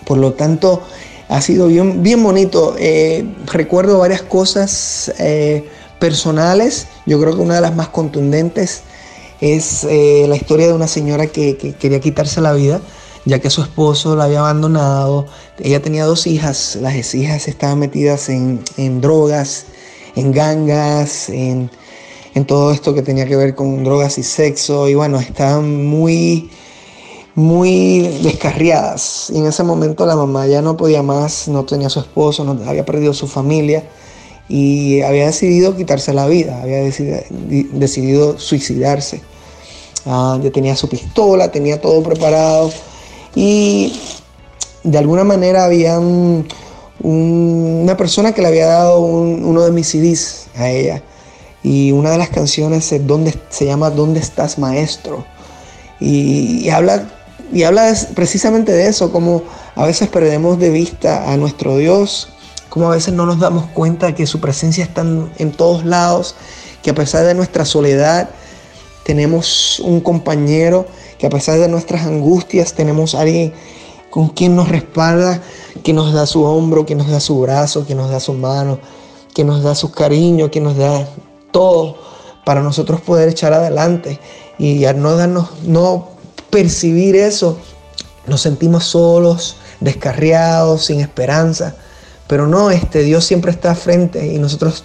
Por 0.06 0.18
lo 0.18 0.34
tanto, 0.34 0.82
ha 1.28 1.40
sido 1.40 1.66
bien, 1.66 2.02
bien 2.02 2.22
bonito. 2.22 2.76
Eh, 2.78 3.24
recuerdo 3.46 3.98
varias 3.98 4.22
cosas. 4.22 5.12
Eh, 5.18 5.68
personales, 6.00 6.88
yo 7.06 7.20
creo 7.20 7.36
que 7.36 7.42
una 7.42 7.54
de 7.54 7.60
las 7.60 7.76
más 7.76 7.88
contundentes 7.88 8.82
es 9.40 9.84
eh, 9.84 10.26
la 10.28 10.36
historia 10.36 10.66
de 10.66 10.72
una 10.72 10.86
señora 10.86 11.26
que, 11.26 11.56
quería 11.78 12.00
quitarse 12.00 12.40
la 12.40 12.52
vida, 12.52 12.80
ya 13.24 13.38
que 13.38 13.50
su 13.50 13.62
esposo 13.62 14.16
la 14.16 14.24
había 14.24 14.40
abandonado. 14.40 15.26
Ella 15.58 15.80
tenía 15.80 16.04
dos 16.04 16.26
hijas, 16.26 16.78
las 16.80 17.14
hijas 17.14 17.48
estaban 17.48 17.78
metidas 17.78 18.28
en, 18.28 18.62
drogas, 19.00 19.66
en 20.16 20.32
gangas, 20.32 21.28
en, 21.28 21.70
en, 22.34 22.44
todo 22.46 22.72
esto 22.72 22.94
que 22.94 23.02
tenía 23.02 23.26
que 23.26 23.36
ver 23.36 23.54
con 23.54 23.84
drogas 23.84 24.18
y 24.18 24.22
sexo, 24.22 24.88
y 24.88 24.94
bueno, 24.94 25.18
estaban 25.20 25.86
muy, 25.86 26.50
muy 27.34 28.08
descarriadas. 28.22 29.30
Y 29.34 29.38
en 29.38 29.46
ese 29.46 29.62
momento 29.62 30.06
la 30.06 30.16
mamá 30.16 30.46
ya 30.46 30.62
no 30.62 30.76
podía 30.76 31.02
más, 31.02 31.48
no 31.48 31.64
tenía 31.64 31.88
su 31.88 32.00
esposo, 32.00 32.44
no, 32.44 32.58
había 32.68 32.84
perdido 32.84 33.14
su 33.14 33.26
familia 33.26 33.84
y 34.50 35.00
había 35.02 35.26
decidido 35.26 35.76
quitarse 35.76 36.12
la 36.12 36.26
vida, 36.26 36.60
había 36.60 36.78
decidido, 36.82 38.38
suicidarse. 38.38 39.22
Ah, 40.06 40.38
tenía 40.52 40.76
su 40.76 40.88
pistola, 40.88 41.50
tenía 41.50 41.80
todo 41.80 42.02
preparado 42.02 42.70
y 43.34 44.00
de 44.82 44.98
alguna 44.98 45.24
manera 45.24 45.64
había 45.64 45.98
una 45.98 47.96
persona 47.96 48.32
que 48.32 48.40
le 48.40 48.48
había 48.48 48.66
dado 48.66 49.00
uno 49.00 49.62
de 49.62 49.70
mis 49.72 49.88
CDs 49.88 50.46
a 50.56 50.70
ella 50.70 51.02
y 51.62 51.92
una 51.92 52.10
de 52.10 52.18
las 52.18 52.30
canciones 52.30 52.90
es 52.92 53.06
donde, 53.06 53.38
se 53.50 53.66
llama 53.66 53.90
¿Dónde 53.90 54.20
estás 54.20 54.58
maestro? 54.58 55.24
Y 56.00 56.70
habla, 56.70 57.10
y 57.52 57.64
habla 57.64 57.94
precisamente 58.14 58.72
de 58.72 58.86
eso, 58.86 59.12
como 59.12 59.42
a 59.74 59.84
veces 59.84 60.08
perdemos 60.08 60.58
de 60.58 60.70
vista 60.70 61.30
a 61.30 61.36
nuestro 61.36 61.76
Dios 61.76 62.28
como 62.70 62.90
a 62.90 62.94
veces 62.94 63.12
no 63.12 63.26
nos 63.26 63.40
damos 63.40 63.66
cuenta 63.66 64.14
que 64.14 64.26
su 64.26 64.40
presencia 64.40 64.84
está 64.84 65.02
en 65.02 65.52
todos 65.52 65.84
lados, 65.84 66.36
que 66.82 66.90
a 66.90 66.94
pesar 66.94 67.26
de 67.26 67.34
nuestra 67.34 67.64
soledad 67.64 68.30
tenemos 69.04 69.80
un 69.80 70.00
compañero, 70.00 70.86
que 71.18 71.26
a 71.26 71.30
pesar 71.30 71.58
de 71.58 71.68
nuestras 71.68 72.06
angustias 72.06 72.74
tenemos 72.74 73.14
alguien 73.14 73.52
con 74.10 74.28
quien 74.28 74.56
nos 74.56 74.68
respalda, 74.68 75.42
que 75.82 75.92
nos 75.92 76.12
da 76.12 76.26
su 76.26 76.42
hombro, 76.42 76.84
que 76.84 76.94
nos 76.94 77.08
da 77.08 77.20
su 77.20 77.40
brazo, 77.40 77.86
que 77.86 77.94
nos 77.94 78.10
da 78.10 78.20
su 78.20 78.34
mano, 78.34 78.78
que 79.34 79.44
nos 79.44 79.62
da 79.62 79.74
su 79.74 79.92
cariño, 79.92 80.50
que 80.50 80.60
nos 80.60 80.76
da 80.76 81.08
todo 81.52 81.96
para 82.44 82.62
nosotros 82.62 83.00
poder 83.00 83.28
echar 83.28 83.52
adelante. 83.52 84.18
Y 84.58 84.84
al 84.84 85.00
no 85.00 85.16
darnos, 85.16 85.48
no 85.62 86.08
percibir 86.50 87.16
eso, 87.16 87.58
nos 88.26 88.40
sentimos 88.40 88.84
solos, 88.84 89.56
descarriados, 89.80 90.86
sin 90.86 91.00
esperanza. 91.00 91.76
Pero 92.26 92.46
no, 92.46 92.70
este, 92.70 93.02
Dios 93.02 93.24
siempre 93.24 93.50
está 93.50 93.74
frente 93.74 94.26
y 94.32 94.38
nosotros, 94.38 94.84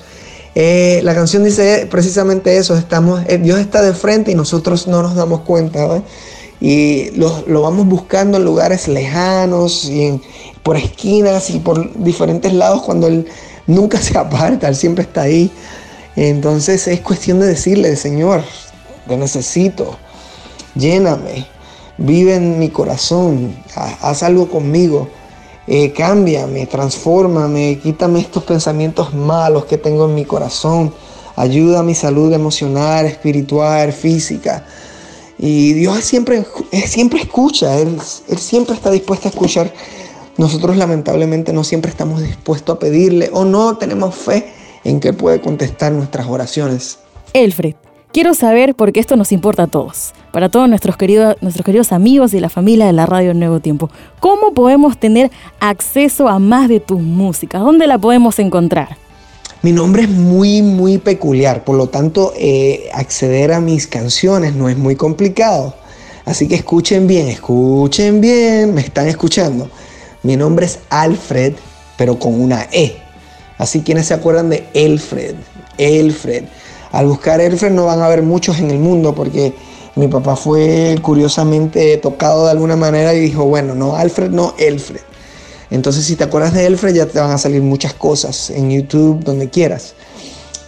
eh, 0.57 1.01
la 1.03 1.13
canción 1.13 1.43
dice 1.43 1.85
precisamente 1.91 2.55
eso, 2.55 2.77
estamos, 2.77 3.21
eh, 3.27 3.37
Dios 3.37 3.59
está 3.59 3.81
de 3.81 3.93
frente 3.93 4.31
y 4.31 4.35
nosotros 4.35 4.87
no 4.87 5.03
nos 5.03 5.15
damos 5.15 5.41
cuenta, 5.41 6.01
Y 6.61 7.11
lo, 7.11 7.61
vamos 7.61 7.85
buscando 7.87 8.37
en 8.37 8.45
lugares 8.45 8.87
lejanos 8.87 9.85
y 9.85 10.21
por 10.63 10.77
esquinas 10.77 11.49
y 11.49 11.59
por 11.59 11.93
diferentes 12.01 12.53
lados 12.53 12.83
cuando 12.83 13.07
Él 13.07 13.27
nunca 13.67 14.01
se 14.01 14.17
aparta, 14.17 14.69
Él 14.69 14.75
siempre 14.77 15.03
está 15.03 15.23
ahí. 15.23 15.51
Entonces 16.15 16.87
es 16.87 17.01
cuestión 17.01 17.41
de 17.41 17.47
decirle, 17.47 17.93
Señor, 17.97 18.41
te 19.09 19.17
necesito, 19.17 19.97
lléname, 20.75 21.45
vive 21.97 22.35
en 22.35 22.59
mi 22.59 22.69
corazón, 22.69 23.53
haz 23.75 24.23
algo 24.23 24.49
conmigo 24.49 25.09
eh, 25.67 25.91
cámbiame, 25.93 26.67
transfórmame, 26.67 27.79
quítame 27.81 28.19
estos 28.19 28.43
pensamientos 28.43 29.13
malos 29.13 29.65
que 29.65 29.77
tengo 29.77 30.05
en 30.05 30.15
mi 30.15 30.25
corazón, 30.25 30.93
ayuda 31.35 31.79
a 31.79 31.83
mi 31.83 31.95
salud 31.95 32.31
emocional, 32.33 33.05
espiritual, 33.05 33.91
física. 33.91 34.65
Y 35.37 35.73
Dios 35.73 36.03
siempre, 36.03 36.45
siempre 36.85 37.21
escucha, 37.21 37.77
él, 37.79 37.97
él 38.27 38.37
siempre 38.37 38.75
está 38.75 38.91
dispuesto 38.91 39.27
a 39.27 39.31
escuchar. 39.31 39.73
Nosotros 40.37 40.77
lamentablemente 40.77 41.53
no 41.53 41.63
siempre 41.63 41.91
estamos 41.91 42.21
dispuestos 42.21 42.75
a 42.75 42.79
pedirle 42.79 43.29
o 43.33 43.45
no 43.45 43.77
tenemos 43.77 44.15
fe 44.15 44.53
en 44.83 44.99
que 44.99 45.13
puede 45.13 45.41
contestar 45.41 45.91
nuestras 45.91 46.27
oraciones. 46.27 46.99
Elfred, 47.33 47.75
Quiero 48.15 48.33
saber, 48.33 48.75
porque 48.75 49.01
esto 49.01 49.17
nos 49.17 49.33
importa 49.33 49.63
a 49.63 49.67
todos, 49.67 50.13
para 50.31 50.47
todos 50.47 50.69
nuestros 50.69 50.95
queridos, 50.95 51.35
nuestros 51.41 51.65
queridos 51.65 51.91
amigos 51.91 52.33
y 52.33 52.39
la 52.39 52.47
familia 52.47 52.85
de 52.85 52.93
la 52.93 53.05
radio 53.05 53.33
Nuevo 53.33 53.59
Tiempo, 53.59 53.89
¿cómo 54.21 54.53
podemos 54.53 54.97
tener 54.97 55.31
acceso 55.59 56.29
a 56.29 56.39
más 56.39 56.69
de 56.69 56.79
tus 56.79 57.01
músicas? 57.01 57.61
¿Dónde 57.61 57.87
la 57.87 57.97
podemos 57.97 58.39
encontrar? 58.39 58.95
Mi 59.63 59.73
nombre 59.73 60.03
es 60.03 60.09
muy, 60.09 60.61
muy 60.61 60.97
peculiar, 60.97 61.65
por 61.65 61.75
lo 61.75 61.87
tanto, 61.87 62.31
eh, 62.37 62.87
acceder 62.93 63.51
a 63.51 63.59
mis 63.59 63.85
canciones 63.85 64.55
no 64.55 64.69
es 64.69 64.77
muy 64.77 64.95
complicado. 64.95 65.75
Así 66.23 66.47
que 66.47 66.55
escuchen 66.55 67.07
bien, 67.07 67.27
escuchen 67.27 68.21
bien, 68.21 68.73
me 68.73 68.79
están 68.79 69.09
escuchando. 69.09 69.69
Mi 70.23 70.37
nombre 70.37 70.67
es 70.67 70.79
Alfred, 70.89 71.55
pero 71.97 72.17
con 72.17 72.39
una 72.39 72.65
E. 72.71 72.95
Así 73.57 73.81
quienes 73.81 74.05
se 74.05 74.13
acuerdan 74.13 74.51
de 74.51 74.63
Elfred, 74.73 75.35
Elfred. 75.77 76.45
Al 76.95 77.07
buscar 77.07 77.41
Elfred 77.41 77.71
no 77.71 77.87
van 77.87 77.99
a 77.99 78.05
haber 78.05 78.23
muchos 78.23 78.57
en 78.59 78.71
el 78.71 78.79
mundo 78.79 79.13
porque 79.13 79.53
mi 79.97 80.07
papá 80.07 80.37
fue 80.37 80.97
curiosamente 81.01 81.97
tocado 81.97 82.45
de 82.45 82.51
alguna 82.51 82.77
manera 82.77 83.13
y 83.13 83.19
dijo, 83.19 83.43
bueno, 83.43 83.75
no 83.75 83.97
Alfred, 83.97 84.29
no 84.29 84.55
Elfred. 84.57 85.01
Entonces 85.71 86.05
si 86.05 86.15
te 86.15 86.23
acuerdas 86.23 86.53
de 86.53 86.65
Elfred 86.65 86.95
ya 86.95 87.05
te 87.05 87.19
van 87.19 87.31
a 87.31 87.37
salir 87.37 87.61
muchas 87.61 87.93
cosas 87.93 88.49
en 88.49 88.71
YouTube, 88.71 89.25
donde 89.25 89.49
quieras. 89.49 89.93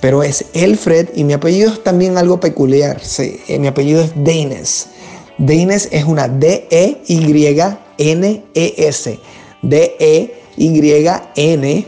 Pero 0.02 0.22
es 0.22 0.44
Elfred 0.52 1.12
y 1.16 1.24
mi 1.24 1.32
apellido 1.32 1.72
es 1.72 1.82
también 1.82 2.18
algo 2.18 2.42
peculiar. 2.42 3.02
Eh, 3.20 3.58
mi 3.58 3.68
apellido 3.68 4.04
es 4.04 4.12
Deines. 4.14 4.88
Deines 5.38 5.88
es 5.94 6.04
una 6.04 6.28
D-E-Y-N-E-S. 6.28 6.70
D-E-Y-N 9.62 10.96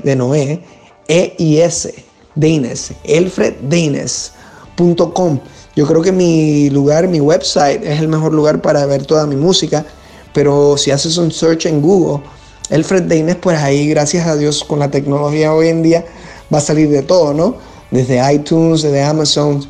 de 0.01 0.15
Noé, 0.15 0.61
E-I-S. 1.09 2.08
Deines, 2.39 2.93
elfreddeines.com. 3.03 5.39
Yo 5.75 5.87
creo 5.87 6.01
que 6.01 6.11
mi 6.11 6.69
lugar, 6.69 7.07
mi 7.07 7.21
website 7.21 7.83
es 7.83 7.99
el 7.99 8.07
mejor 8.07 8.33
lugar 8.33 8.61
para 8.61 8.85
ver 8.85 9.05
toda 9.05 9.25
mi 9.25 9.35
música, 9.35 9.85
pero 10.33 10.77
si 10.77 10.91
haces 10.91 11.17
un 11.17 11.31
search 11.31 11.65
en 11.65 11.81
Google, 11.81 12.23
Elfred 12.69 13.03
Deines, 13.03 13.37
pues 13.37 13.57
ahí 13.59 13.89
gracias 13.89 14.27
a 14.27 14.35
Dios 14.35 14.63
con 14.63 14.79
la 14.79 14.91
tecnología 14.91 15.53
hoy 15.53 15.69
en 15.69 15.83
día 15.83 16.05
va 16.53 16.59
a 16.59 16.61
salir 16.61 16.89
de 16.89 17.01
todo, 17.01 17.33
¿no? 17.33 17.55
Desde 17.91 18.21
iTunes, 18.33 18.81
desde 18.81 19.03
Amazon 19.03 19.67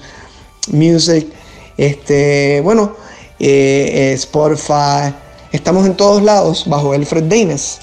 Music, 0.71 1.27
este, 1.77 2.61
bueno, 2.61 2.93
eh, 3.39 3.89
eh, 3.93 4.13
Spotify, 4.13 5.13
estamos 5.51 5.85
en 5.85 5.95
todos 5.95 6.21
lados 6.21 6.65
bajo 6.67 6.93
Elfred 6.93 7.23
Deines. 7.23 7.79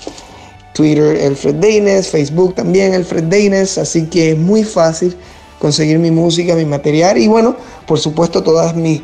Twitter 0.77 1.19
Alfred 1.25 1.55
Deines, 1.55 2.09
Facebook 2.09 2.55
también 2.55 2.95
Alfred 2.95 3.25
Deines, 3.25 3.79
así 3.79 4.07
que 4.07 4.33
es 4.33 4.39
muy 4.39 4.63
fácil 4.63 5.17
conseguir 5.59 5.99
mi 5.99 6.11
música, 6.11 6.55
mi 6.55 6.67
material 6.67 7.17
y 7.17 7.29
bueno, 7.29 7.57
por 7.87 7.99
supuesto 7.99 8.43
todas 8.43 8.77
mis, 8.77 9.01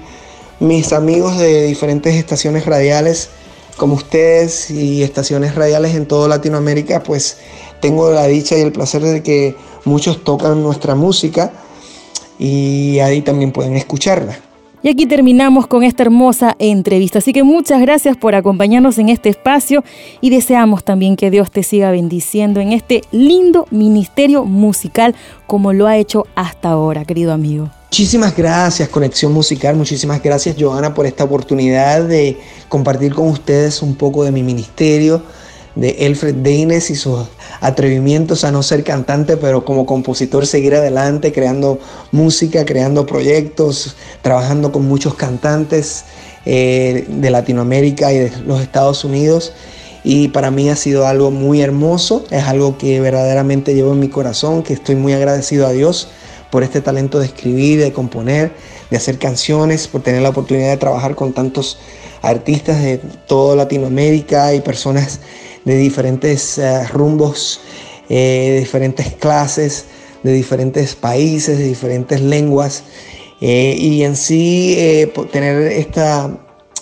mis 0.60 0.92
amigos 0.92 1.38
de 1.38 1.64
diferentes 1.64 2.14
estaciones 2.14 2.66
radiales 2.66 3.30
como 3.78 3.94
ustedes 3.94 4.70
y 4.70 5.02
estaciones 5.02 5.54
radiales 5.54 5.94
en 5.94 6.06
toda 6.06 6.28
Latinoamérica, 6.28 7.02
pues 7.02 7.38
tengo 7.80 8.10
la 8.10 8.26
dicha 8.26 8.56
y 8.58 8.60
el 8.60 8.72
placer 8.72 9.02
de 9.02 9.22
que 9.22 9.56
muchos 9.86 10.22
tocan 10.24 10.62
nuestra 10.62 10.94
música 10.94 11.52
y 12.38 12.98
ahí 12.98 13.22
también 13.22 13.50
pueden 13.50 13.76
escucharla. 13.76 14.38
Y 14.84 14.88
aquí 14.88 15.06
terminamos 15.06 15.68
con 15.68 15.84
esta 15.84 16.02
hermosa 16.02 16.56
entrevista. 16.58 17.18
Así 17.18 17.32
que 17.32 17.44
muchas 17.44 17.80
gracias 17.80 18.16
por 18.16 18.34
acompañarnos 18.34 18.98
en 18.98 19.10
este 19.10 19.28
espacio 19.28 19.84
y 20.20 20.30
deseamos 20.30 20.82
también 20.82 21.14
que 21.14 21.30
Dios 21.30 21.52
te 21.52 21.62
siga 21.62 21.92
bendiciendo 21.92 22.58
en 22.58 22.72
este 22.72 23.02
lindo 23.12 23.68
ministerio 23.70 24.44
musical 24.44 25.14
como 25.46 25.72
lo 25.72 25.86
ha 25.86 25.96
hecho 25.98 26.26
hasta 26.34 26.70
ahora, 26.70 27.04
querido 27.04 27.32
amigo. 27.32 27.70
Muchísimas 27.92 28.34
gracias 28.34 28.88
Conexión 28.88 29.32
Musical, 29.32 29.76
muchísimas 29.76 30.22
gracias 30.22 30.56
Joana 30.58 30.94
por 30.94 31.04
esta 31.04 31.24
oportunidad 31.24 32.02
de 32.02 32.38
compartir 32.68 33.12
con 33.14 33.28
ustedes 33.28 33.82
un 33.82 33.94
poco 33.94 34.24
de 34.24 34.32
mi 34.32 34.42
ministerio, 34.42 35.22
de 35.74 36.06
Elfred 36.06 36.36
Deines 36.36 36.90
y 36.90 36.96
sus 36.96 37.26
atrevimientos 37.60 38.44
a 38.44 38.52
no 38.52 38.62
ser 38.62 38.84
cantante, 38.84 39.36
pero 39.36 39.64
como 39.64 39.86
compositor 39.86 40.46
seguir 40.46 40.74
adelante, 40.74 41.32
creando 41.32 41.78
música, 42.10 42.64
creando 42.64 43.06
proyectos, 43.06 43.96
trabajando 44.22 44.72
con 44.72 44.86
muchos 44.86 45.14
cantantes 45.14 46.04
eh, 46.44 47.06
de 47.08 47.30
Latinoamérica 47.30 48.12
y 48.12 48.18
de 48.18 48.32
los 48.44 48.60
Estados 48.60 49.04
Unidos. 49.04 49.52
Y 50.04 50.28
para 50.28 50.50
mí 50.50 50.68
ha 50.68 50.76
sido 50.76 51.06
algo 51.06 51.30
muy 51.30 51.62
hermoso, 51.62 52.24
es 52.30 52.42
algo 52.44 52.76
que 52.76 53.00
verdaderamente 53.00 53.74
llevo 53.74 53.92
en 53.92 54.00
mi 54.00 54.08
corazón, 54.08 54.64
que 54.64 54.72
estoy 54.72 54.96
muy 54.96 55.12
agradecido 55.12 55.66
a 55.66 55.70
Dios 55.70 56.08
por 56.50 56.64
este 56.64 56.80
talento 56.80 57.20
de 57.20 57.26
escribir, 57.26 57.80
de 57.80 57.92
componer, 57.92 58.52
de 58.90 58.96
hacer 58.96 59.18
canciones, 59.18 59.86
por 59.86 60.02
tener 60.02 60.20
la 60.20 60.30
oportunidad 60.30 60.70
de 60.70 60.76
trabajar 60.76 61.14
con 61.14 61.32
tantos 61.32 61.78
artistas 62.20 62.82
de 62.82 62.98
toda 63.26 63.56
Latinoamérica 63.56 64.52
y 64.54 64.60
personas 64.60 65.20
de 65.64 65.76
diferentes 65.76 66.58
eh, 66.58 66.86
rumbos, 66.88 67.60
eh, 68.08 68.50
de 68.52 68.60
diferentes 68.60 69.12
clases, 69.14 69.86
de 70.22 70.32
diferentes 70.32 70.94
países, 70.94 71.58
de 71.58 71.64
diferentes 71.64 72.20
lenguas. 72.20 72.84
Eh, 73.40 73.74
y 73.76 74.04
en 74.04 74.14
sí 74.16 74.78
tener 75.32 75.62
esta, 75.72 76.30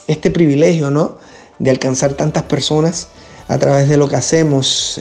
este 0.06 0.30
privilegio 0.30 0.90
¿no? 0.90 1.16
de 1.58 1.70
alcanzar 1.70 2.12
tantas 2.14 2.42
personas 2.42 3.08
a 3.48 3.58
través 3.58 3.88
de 3.88 3.96
lo 3.96 4.08
que 4.08 4.16
hacemos. 4.16 5.00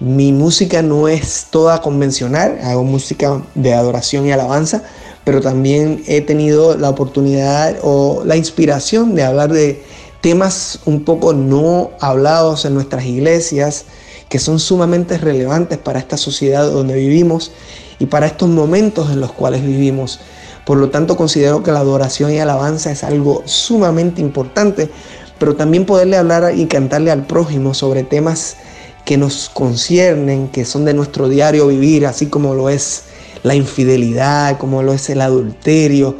mi 0.00 0.30
música 0.30 0.82
no 0.82 1.08
es 1.08 1.46
toda 1.50 1.80
convencional, 1.80 2.58
hago 2.62 2.84
música 2.84 3.42
de 3.54 3.72
adoración 3.72 4.26
y 4.26 4.32
alabanza, 4.32 4.82
pero 5.24 5.40
también 5.40 6.02
he 6.06 6.20
tenido 6.20 6.76
la 6.76 6.90
oportunidad 6.90 7.76
o 7.82 8.22
la 8.24 8.36
inspiración 8.36 9.14
de 9.14 9.24
hablar 9.24 9.52
de 9.52 9.82
temas 10.20 10.80
un 10.84 11.04
poco 11.04 11.32
no 11.32 11.90
hablados 12.00 12.64
en 12.64 12.74
nuestras 12.74 13.04
iglesias, 13.04 13.84
que 14.28 14.38
son 14.38 14.58
sumamente 14.58 15.16
relevantes 15.18 15.78
para 15.78 15.98
esta 15.98 16.16
sociedad 16.16 16.70
donde 16.70 16.94
vivimos 16.94 17.52
y 17.98 18.06
para 18.06 18.26
estos 18.26 18.48
momentos 18.48 19.10
en 19.10 19.20
los 19.20 19.32
cuales 19.32 19.64
vivimos. 19.64 20.20
Por 20.66 20.78
lo 20.78 20.90
tanto, 20.90 21.16
considero 21.16 21.62
que 21.62 21.72
la 21.72 21.80
adoración 21.80 22.32
y 22.32 22.38
alabanza 22.38 22.90
es 22.90 23.02
algo 23.02 23.42
sumamente 23.46 24.20
importante, 24.20 24.90
pero 25.38 25.56
también 25.56 25.86
poderle 25.86 26.16
hablar 26.16 26.54
y 26.54 26.66
cantarle 26.66 27.10
al 27.10 27.26
prójimo 27.26 27.72
sobre 27.72 28.02
temas 28.02 28.56
que 29.04 29.16
nos 29.16 29.48
conciernen, 29.48 30.48
que 30.48 30.66
son 30.66 30.84
de 30.84 30.92
nuestro 30.92 31.28
diario 31.30 31.68
vivir, 31.68 32.06
así 32.06 32.26
como 32.26 32.54
lo 32.54 32.68
es 32.68 33.04
la 33.42 33.54
infidelidad, 33.54 34.58
como 34.58 34.82
lo 34.82 34.92
es 34.92 35.08
el 35.08 35.22
adulterio, 35.22 36.16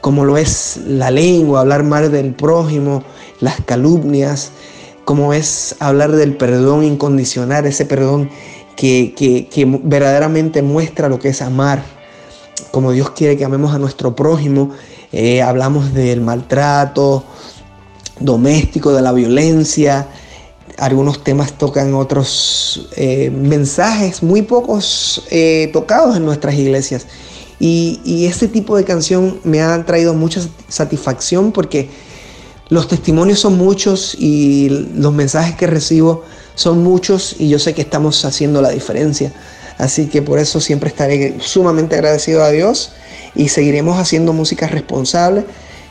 como 0.00 0.24
lo 0.24 0.38
es 0.38 0.78
la 0.86 1.10
lengua, 1.10 1.60
hablar 1.60 1.82
mal 1.84 2.10
del 2.10 2.32
prójimo, 2.32 3.04
las 3.40 3.60
calumnias, 3.62 4.52
como 5.04 5.32
es 5.32 5.74
hablar 5.80 6.12
del 6.12 6.36
perdón 6.36 6.84
incondicional, 6.84 7.66
ese 7.66 7.84
perdón 7.84 8.30
que, 8.76 9.80
verdaderamente 9.82 10.62
muestra 10.62 11.08
lo 11.08 11.18
que 11.18 11.28
es 11.28 11.42
amar, 11.42 11.82
como 12.70 12.92
Dios 12.92 13.10
quiere 13.10 13.36
que 13.36 13.44
amemos 13.44 13.74
a 13.74 13.78
nuestro 13.78 14.14
prójimo. 14.14 14.70
Eh, 15.12 15.42
hablamos 15.42 15.92
del 15.92 16.20
maltrato 16.20 17.24
doméstico, 18.20 18.92
de 18.92 19.02
la 19.02 19.12
violencia. 19.12 20.06
Algunos 20.78 21.24
temas 21.24 21.52
tocan 21.54 21.94
otros 21.94 22.88
eh, 22.96 23.30
mensajes 23.30 24.22
muy 24.22 24.42
pocos 24.42 25.26
eh, 25.30 25.68
tocados 25.72 26.16
en 26.16 26.24
nuestras 26.24 26.54
iglesias. 26.54 27.06
Y, 27.58 28.00
y 28.04 28.26
este 28.26 28.48
tipo 28.48 28.76
de 28.76 28.84
canción 28.84 29.40
me 29.44 29.60
ha 29.60 29.84
traído 29.84 30.14
mucha 30.14 30.40
satisfacción 30.68 31.52
porque 31.52 31.90
los 32.70 32.86
testimonios 32.86 33.40
son 33.40 33.58
muchos 33.58 34.14
y 34.16 34.68
los 34.94 35.12
mensajes 35.12 35.56
que 35.56 35.66
recibo 35.66 36.24
son 36.54 36.82
muchos 36.84 37.34
y 37.38 37.48
yo 37.48 37.58
sé 37.58 37.74
que 37.74 37.82
estamos 37.82 38.24
haciendo 38.24 38.62
la 38.62 38.70
diferencia. 38.70 39.32
Así 39.76 40.06
que 40.06 40.22
por 40.22 40.38
eso 40.38 40.60
siempre 40.60 40.88
estaré 40.88 41.36
sumamente 41.40 41.96
agradecido 41.96 42.44
a 42.44 42.50
Dios 42.50 42.92
y 43.34 43.48
seguiremos 43.48 43.98
haciendo 43.98 44.32
música 44.32 44.68
responsable 44.68 45.44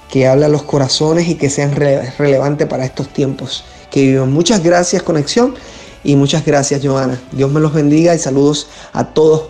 que 0.10 0.26
hable 0.26 0.46
a 0.46 0.50
los 0.50 0.64
corazones 0.64 1.28
y 1.28 1.36
que 1.36 1.50
sean 1.50 1.76
relevante 1.76 2.66
para 2.66 2.86
estos 2.86 3.10
tiempos 3.10 3.66
que 3.92 4.02
vivimos. 4.02 4.30
Muchas 4.30 4.64
gracias 4.64 5.04
Conexión 5.04 5.56
y 6.04 6.16
muchas 6.16 6.46
gracias 6.46 6.82
Joana. 6.82 7.20
Dios 7.34 7.52
me 7.52 7.60
los 7.60 7.74
bendiga 7.74 8.16
y 8.16 8.20
saludos 8.20 8.68
a 8.94 9.04
todos. 9.06 9.50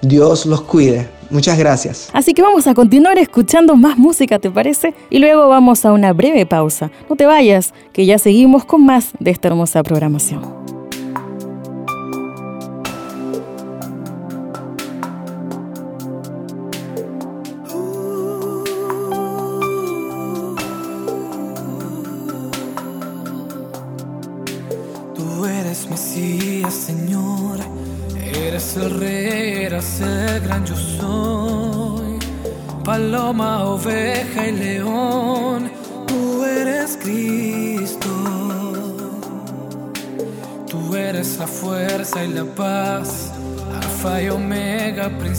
Dios 0.00 0.46
los 0.46 0.62
cuide. 0.62 1.19
Muchas 1.30 1.58
gracias. 1.58 2.10
Así 2.12 2.34
que 2.34 2.42
vamos 2.42 2.66
a 2.66 2.74
continuar 2.74 3.18
escuchando 3.18 3.76
más 3.76 3.96
música, 3.96 4.38
¿te 4.38 4.50
parece? 4.50 4.94
Y 5.10 5.18
luego 5.18 5.48
vamos 5.48 5.84
a 5.84 5.92
una 5.92 6.12
breve 6.12 6.46
pausa. 6.46 6.90
No 7.08 7.16
te 7.16 7.26
vayas, 7.26 7.72
que 7.92 8.06
ya 8.06 8.18
seguimos 8.18 8.64
con 8.64 8.84
más 8.84 9.10
de 9.18 9.30
esta 9.30 9.48
hermosa 9.48 9.82
programación. 9.82 10.59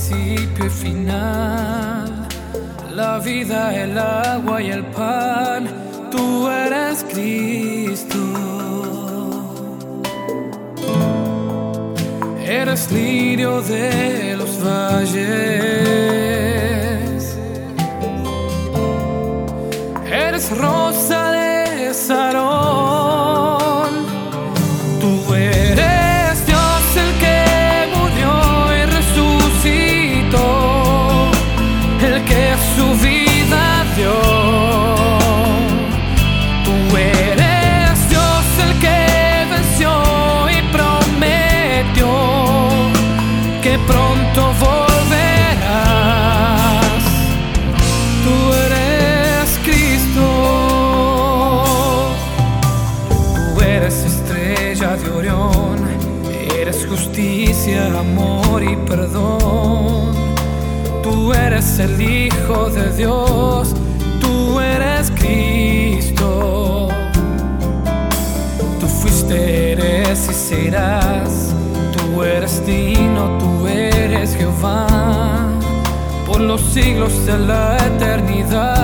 Principio 0.02 0.66
y 0.66 0.70
final. 0.70 2.28
La 2.96 3.20
vida, 3.20 3.74
el 3.76 3.98
agua 3.98 4.62
y 4.62 4.72
el 4.72 4.84
pan, 4.86 5.68
tú 6.10 6.50
eres 6.50 7.06
Cristo. 7.10 8.18
Eres 12.44 12.92
lirio 12.92 13.62
de 13.62 14.36
los 14.38 14.64
valles 14.64 16.12
rosa 20.58 21.21
el 61.80 62.02
Hijo 62.02 62.70
de 62.70 62.96
Dios, 62.96 63.74
tú 64.20 64.60
eres 64.60 65.10
Cristo. 65.12 66.90
Tú 68.80 68.88
fuiste, 68.88 69.74
eres 69.74 70.28
y 70.30 70.34
serás, 70.34 71.54
tú 71.96 72.24
eres 72.24 72.66
digno, 72.66 73.38
tú 73.40 73.68
eres 73.68 74.36
Jehová. 74.36 74.88
por 76.26 76.40
los 76.40 76.62
siglos 76.62 77.26
de 77.26 77.38
la 77.38 77.78
eternidad. 77.78 78.81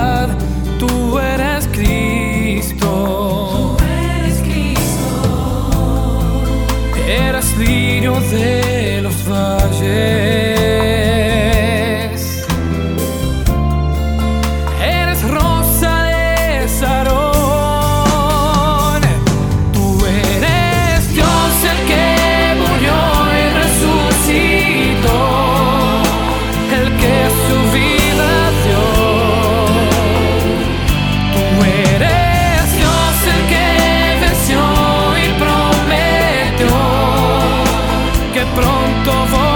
che 38.38 38.46
pronto 38.54 39.12
voglio 39.32 39.47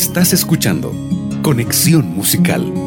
Estás 0.00 0.32
escuchando 0.32 0.92
Conexión 1.42 2.14
Musical. 2.14 2.77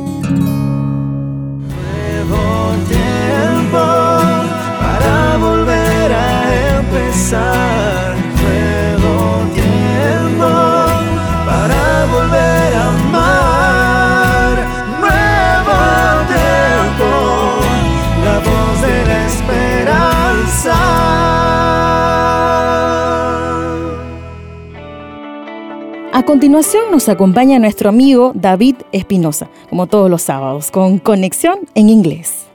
Continuación 26.32 26.92
nos 26.92 27.10
acompaña 27.10 27.60
nuestro 27.60 27.90
amigo 27.90 28.32
David 28.34 28.78
Espinosa, 28.94 29.50
como 29.70 29.88
todos 29.88 30.10
los 30.10 30.22
sábados, 30.22 30.72
con 30.72 30.98
Conexión 30.98 31.60
en 31.76 31.90
Inglés. 31.90 32.46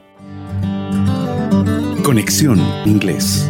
Conexión 2.02 2.58
Inglés. 2.86 3.46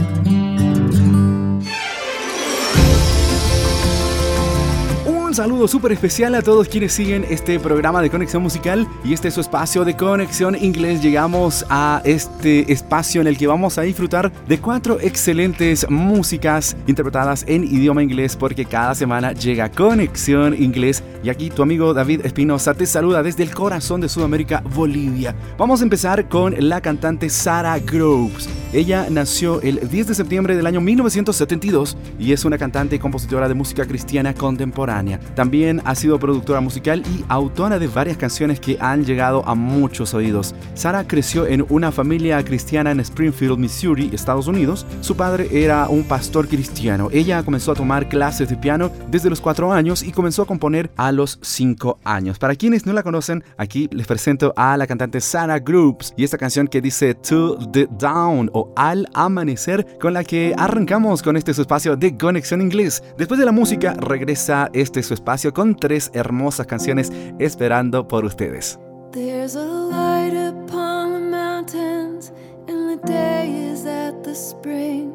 Saludo 5.37 5.68
súper 5.68 5.92
especial 5.92 6.35
a 6.35 6.40
todos 6.40 6.66
quienes 6.66 6.94
siguen 6.94 7.27
este 7.29 7.61
programa 7.61 8.01
de 8.01 8.09
Conexión 8.09 8.42
Musical 8.42 8.88
y 9.05 9.12
este 9.12 9.29
es 9.29 9.35
su 9.35 9.42
espacio 9.42 9.85
de 9.85 9.94
Conexión 9.94 10.57
Inglés. 10.59 11.03
Llegamos 11.03 11.66
a 11.68 12.01
este 12.07 12.72
espacio 12.72 13.20
en 13.20 13.27
el 13.27 13.37
que 13.37 13.46
vamos 13.46 13.77
a 13.77 13.83
disfrutar 13.83 14.33
de 14.49 14.59
cuatro 14.59 14.99
excelentes 14.99 15.90
músicas 15.90 16.75
interpretadas 16.87 17.44
en 17.49 17.64
idioma 17.64 18.03
inglés 18.03 18.35
porque 18.35 18.64
cada 18.64 18.94
semana 18.94 19.33
llega 19.33 19.70
Conexión 19.70 20.55
Inglés 20.55 21.03
y 21.22 21.29
aquí 21.29 21.51
tu 21.51 21.62
amigo 21.62 21.92
David 21.92 22.25
Espinosa 22.25 22.72
te 22.72 22.87
saluda 22.87 23.22
desde 23.22 23.42
el 23.42 23.55
corazón 23.55 24.01
de 24.01 24.09
Sudamérica, 24.09 24.62
Bolivia. 24.75 25.37
Vamos 25.59 25.83
a 25.83 25.85
empezar 25.85 26.31
con 26.31 26.55
la 26.66 26.81
cantante 26.81 27.29
Sarah 27.29 27.79
Groves. 27.79 28.49
Ella 28.72 29.07
nació 29.11 29.61
el 29.61 29.87
10 29.87 30.07
de 30.09 30.14
septiembre 30.14 30.57
del 30.57 30.66
año 30.66 30.81
1972 30.81 31.96
y 32.18 32.33
es 32.33 32.44
una 32.46 32.57
cantante 32.57 32.96
y 32.96 32.99
compositora 32.99 33.49
de 33.49 33.55
música 33.55 33.85
cristiana 33.85 34.35
contemporánea. 34.35 35.20
También 35.34 35.82
ha 35.84 35.94
sido 35.94 36.18
productora 36.18 36.60
musical 36.60 37.02
y 37.14 37.24
autora 37.28 37.78
de 37.78 37.88
varias 37.88 38.16
canciones 38.16 38.60
que 38.60 38.78
han 38.80 39.04
llegado 39.04 39.46
a 39.46 39.54
muchos 39.54 40.14
oídos. 40.14 40.54
Sarah 40.74 41.06
creció 41.06 41.46
en 41.46 41.64
una 41.68 41.92
familia 41.92 42.44
cristiana 42.44 42.90
en 42.90 43.00
Springfield, 43.00 43.58
Missouri, 43.58 44.10
Estados 44.12 44.46
Unidos. 44.46 44.86
Su 45.00 45.16
padre 45.16 45.48
era 45.52 45.88
un 45.88 46.04
pastor 46.04 46.48
cristiano. 46.48 47.08
Ella 47.12 47.42
comenzó 47.42 47.72
a 47.72 47.74
tomar 47.74 48.08
clases 48.08 48.48
de 48.48 48.56
piano 48.56 48.90
desde 49.10 49.30
los 49.30 49.40
4 49.40 49.72
años 49.72 50.02
y 50.02 50.12
comenzó 50.12 50.42
a 50.42 50.46
componer 50.46 50.90
a 50.96 51.12
los 51.12 51.38
5 51.42 51.98
años. 52.04 52.38
Para 52.38 52.54
quienes 52.54 52.86
no 52.86 52.92
la 52.92 53.02
conocen, 53.02 53.44
aquí 53.56 53.88
les 53.92 54.06
presento 54.06 54.52
a 54.56 54.76
la 54.76 54.86
cantante 54.86 55.20
Sarah 55.20 55.58
Groups 55.58 56.14
y 56.16 56.24
esta 56.24 56.38
canción 56.38 56.68
que 56.68 56.80
dice 56.80 57.14
To 57.14 57.58
the 57.72 57.88
Down 57.98 58.50
o 58.52 58.72
Al 58.76 59.06
Amanecer 59.14 59.98
con 60.00 60.14
la 60.14 60.24
que 60.24 60.54
arrancamos 60.56 61.22
con 61.22 61.37
este 61.37 61.52
espacio 61.52 61.96
de 61.96 62.16
Conexión 62.16 62.60
Inglés. 62.60 63.02
Después 63.18 63.38
de 63.40 63.46
la 63.46 63.52
música 63.52 63.94
regresa 63.94 64.70
este 64.72 65.02
su 65.02 65.14
espacio 65.17 65.52
con 65.52 65.75
tres 65.75 66.10
hermosas 66.14 66.67
canciones 66.67 67.10
esperando 67.38 68.06
por 68.06 68.25
ustedes. 68.25 68.79
There's 69.12 69.56
a 69.56 69.64
light 69.64 70.35
upon 70.35 71.12
the 71.12 71.21
mountains, 71.21 72.33
and 72.69 72.88
the 72.88 73.06
day 73.06 73.73
is 73.73 73.87
at 73.87 74.23
the 74.23 74.35
spring. 74.35 75.12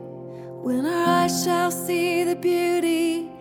When 0.63 0.85
our 0.85 1.23
eyes 1.23 1.43
shall 1.43 1.71
see 1.71 2.23
the 2.23 2.35
beauty 2.35 3.31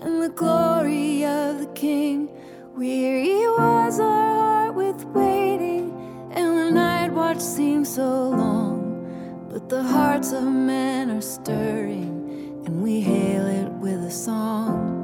and 0.00 0.22
the 0.22 0.30
glory 0.30 1.24
of 1.24 1.58
the 1.58 1.70
King. 1.74 2.30
Weary 2.76 3.46
was 3.58 4.00
our 4.00 4.34
heart 4.36 4.74
with 4.74 5.04
waiting, 5.14 5.92
and 6.32 6.58
the 6.58 6.70
night 6.70 7.12
watch 7.12 7.40
seemed 7.40 7.86
so 7.86 8.30
long. 8.30 9.48
But 9.50 9.68
the 9.68 9.82
hearts 9.82 10.32
of 10.32 10.44
men 10.44 11.10
are 11.10 11.20
stirring, 11.20 12.62
and 12.64 12.82
we 12.82 13.00
hail 13.00 13.46
it 13.46 13.70
with 13.72 14.02
a 14.04 14.10
song. 14.10 14.99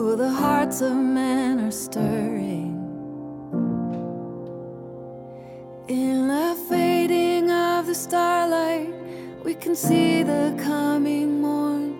Oh, 0.00 0.14
the 0.14 0.30
hearts 0.30 0.80
of 0.80 0.94
men 0.94 1.58
are 1.58 1.72
stirring. 1.72 2.78
In 5.88 6.28
the 6.28 6.56
fading 6.68 7.50
of 7.50 7.86
the 7.86 7.96
starlight, 7.96 8.94
we 9.42 9.54
can 9.54 9.74
see 9.74 10.22
the 10.22 10.54
coming 10.62 11.40
morn. 11.40 11.98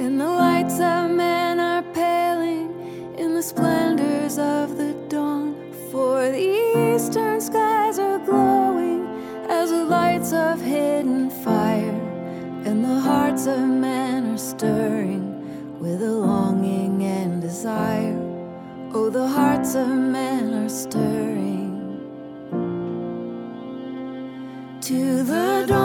And 0.00 0.20
the 0.20 0.26
lights 0.26 0.80
of 0.80 1.12
men 1.12 1.60
are 1.60 1.84
paling 1.94 2.74
in 3.16 3.34
the 3.34 3.42
splendors 3.42 4.36
of 4.36 4.76
the 4.76 4.92
dawn. 5.08 5.54
For 5.92 6.28
the 6.32 6.96
eastern 6.96 7.40
skies 7.40 8.00
are 8.00 8.18
glowing 8.18 9.06
as 9.48 9.70
the 9.70 9.84
lights 9.84 10.32
of 10.32 10.60
hidden 10.60 11.30
fire. 11.30 12.00
And 12.64 12.84
the 12.84 12.98
hearts 12.98 13.46
of 13.46 13.60
men 13.60 14.26
are 14.34 14.38
stirring 14.38 15.78
with 15.78 16.02
a 16.02 16.10
longing 16.10 16.97
desire. 17.58 18.16
Oh, 18.94 19.10
the 19.10 19.26
hearts 19.26 19.74
of 19.74 19.88
men 19.88 20.54
are 20.54 20.68
stirring 20.68 21.74
to 24.80 25.24
the 25.24 25.64
dawn, 25.66 25.77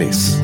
Inglés. 0.00 0.40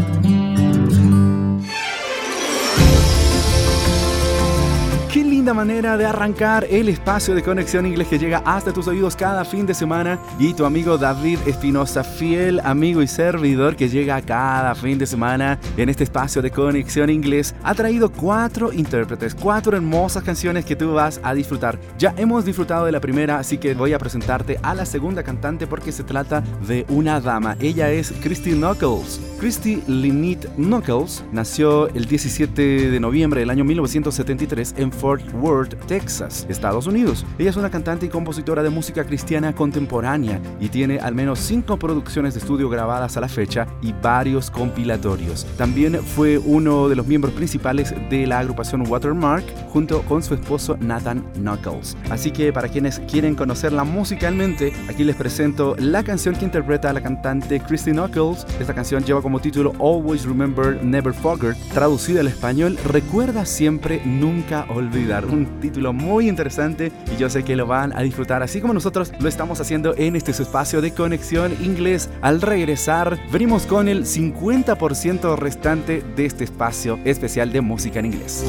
Qué 5.12 5.24
linda 5.24 5.54
manera 5.54 5.96
de 5.96 6.04
arrancar 6.04 6.66
el 6.68 6.90
espacio 6.90 7.34
de 7.34 7.42
conexión 7.42 7.86
inglés 7.86 8.08
que 8.08 8.18
llega 8.18 8.42
hasta 8.44 8.72
tus 8.72 8.86
oídos 8.86 9.16
cada 9.16 9.46
fin 9.46 9.64
de 9.64 9.72
semana 9.72 10.18
y 10.38 10.52
tu 10.52 10.66
amigo 10.66 10.98
David 10.98 11.38
Espinosa, 11.46 12.04
fiel 12.04 12.60
amigo 12.60 13.00
y 13.00 13.06
servidor 13.06 13.76
que 13.76 13.88
llega 13.88 14.20
cada 14.20 14.74
fin 14.74 14.98
de 14.98 15.06
semana 15.06 15.58
en 15.78 15.88
este 15.88 16.04
espacio 16.04 16.42
de 16.42 16.50
conexión 16.50 17.08
inglés, 17.08 17.54
ha 17.62 17.74
traído 17.74 18.10
cuatro 18.10 18.74
intérpretes, 18.74 19.34
cuatro 19.34 19.74
hermosas 19.74 20.22
canciones 20.22 20.66
que 20.66 20.76
tú 20.76 20.92
vas 20.92 21.18
a 21.22 21.32
disfrutar. 21.32 21.78
Ya 21.98 22.12
hemos 22.18 22.44
disfrutado 22.44 22.84
de 22.84 22.92
la 22.92 23.00
primera, 23.00 23.38
así 23.38 23.56
que 23.56 23.72
voy 23.72 23.94
a 23.94 23.98
presentarte 23.98 24.58
a 24.62 24.74
la 24.74 24.84
segunda 24.84 25.22
cantante 25.22 25.66
porque 25.66 25.92
se 25.92 26.04
trata 26.04 26.42
de 26.66 26.84
una 26.90 27.20
dama. 27.22 27.56
Ella 27.58 27.90
es 27.90 28.12
Christy 28.20 28.52
Knuckles. 28.52 29.18
Christy 29.38 29.82
Lynette 29.86 30.48
Knuckles 30.56 31.22
nació 31.30 31.88
el 31.88 32.06
17 32.06 32.90
de 32.90 33.00
noviembre 33.00 33.40
del 33.40 33.50
año 33.50 33.64
1973 33.64 34.74
en 34.78 34.90
Fort 34.90 35.22
Worth, 35.34 35.74
Texas, 35.86 36.46
Estados 36.48 36.86
Unidos. 36.86 37.26
Ella 37.38 37.50
es 37.50 37.56
una 37.56 37.70
cantante 37.70 38.06
y 38.06 38.08
compositora 38.08 38.62
de 38.62 38.70
música 38.70 39.04
cristiana 39.04 39.54
contemporánea 39.54 40.40
y 40.58 40.70
tiene 40.70 40.98
al 41.00 41.14
menos 41.14 41.38
cinco 41.40 41.78
producciones 41.78 42.32
de 42.32 42.40
estudio 42.40 42.70
grabadas 42.70 43.18
a 43.18 43.20
la 43.20 43.28
fecha 43.28 43.66
y 43.82 43.92
varios 43.92 44.50
compilatorios. 44.50 45.44
También 45.58 46.02
fue 46.02 46.38
uno 46.38 46.88
de 46.88 46.96
los 46.96 47.06
miembros 47.06 47.34
principales 47.34 47.94
de 48.08 48.26
la 48.26 48.38
agrupación 48.38 48.88
Watermark 48.88 49.44
junto 49.68 50.00
con 50.02 50.22
su 50.22 50.32
esposo 50.32 50.78
Nathan 50.80 51.22
Knuckles. 51.34 51.94
Así 52.08 52.30
que 52.30 52.54
para 52.54 52.68
quienes 52.68 53.00
quieren 53.00 53.34
conocerla 53.34 53.84
musicalmente, 53.84 54.72
aquí 54.88 55.04
les 55.04 55.16
presento 55.16 55.76
la 55.78 56.02
canción 56.02 56.34
que 56.34 56.46
interpreta 56.46 56.90
la 56.94 57.02
cantante 57.02 57.60
Christy 57.60 57.92
Knuckles. 57.92 58.46
Esta 58.58 58.74
canción 58.74 59.04
lleva 59.04 59.25
como 59.26 59.40
título 59.40 59.72
Always 59.80 60.24
Remember, 60.24 60.80
Never 60.84 61.12
Forget, 61.12 61.56
traducida 61.74 62.20
al 62.20 62.28
español 62.28 62.78
Recuerda 62.84 63.44
siempre, 63.44 64.00
nunca 64.04 64.66
olvidar. 64.68 65.26
un 65.26 65.58
título 65.60 65.92
muy 65.92 66.28
interesante 66.28 66.92
y 67.12 67.16
yo 67.16 67.28
sé 67.28 67.42
que 67.42 67.56
lo 67.56 67.66
van 67.66 67.92
a 67.98 68.02
disfrutar 68.02 68.44
así 68.44 68.60
como 68.60 68.72
nosotros 68.72 69.10
lo 69.18 69.28
estamos 69.28 69.60
haciendo 69.60 69.96
en 69.96 70.14
este 70.14 70.30
espacio 70.30 70.80
de 70.80 70.94
conexión 70.94 71.56
inglés. 71.60 72.08
Al 72.20 72.40
regresar, 72.40 73.18
venimos 73.32 73.66
con 73.66 73.88
el 73.88 74.04
50% 74.04 75.36
restante 75.36 76.04
de 76.14 76.24
este 76.24 76.44
espacio 76.44 77.00
especial 77.04 77.50
de 77.50 77.62
música 77.62 77.98
en 77.98 78.06
inglés. 78.06 78.44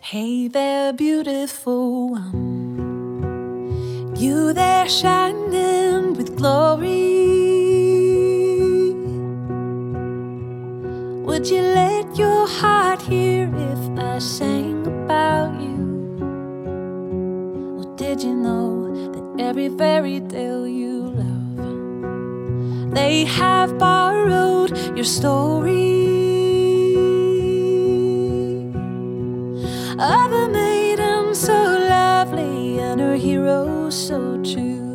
Hey 0.00 0.48
there, 0.50 0.94
beautiful 0.94 2.12
one. 2.12 4.14
You 4.14 4.54
there 4.54 4.88
shining 4.88 6.16
with 6.16 6.34
glory. 6.34 7.45
Would 11.26 11.48
you 11.48 11.60
let 11.60 12.16
your 12.16 12.46
heart 12.46 13.02
hear 13.02 13.52
if 13.54 13.98
I 13.98 14.18
sang 14.18 14.86
about 14.86 15.60
you? 15.60 15.82
Or 17.78 17.96
did 17.96 18.22
you 18.22 18.34
know 18.34 19.12
that 19.12 19.42
every 19.42 19.68
fairy 19.68 20.20
tale 20.20 20.66
you 20.66 21.12
love, 21.22 22.94
they 22.94 23.24
have 23.24 23.76
borrowed 23.78 24.72
your 24.96 25.04
story? 25.04 26.06
of 29.98 30.30
a 30.30 30.48
maiden 30.48 31.34
so 31.34 31.54
lovely 31.54 32.78
and 32.78 33.00
her 33.00 33.16
hero 33.16 33.88
so 33.88 34.36
true. 34.42 34.85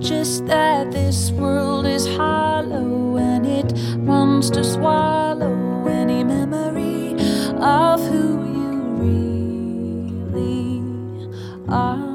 Just 0.00 0.46
that 0.46 0.92
this 0.92 1.30
world 1.32 1.86
is 1.86 2.06
hollow 2.06 3.16
and 3.16 3.46
it 3.46 3.72
wants 3.98 4.50
to 4.50 4.62
swallow 4.62 5.86
any 5.88 6.22
memory 6.22 7.14
of 7.58 8.00
who 8.00 8.44
you 8.58 8.72
really 10.30 10.82
are. 11.68 12.06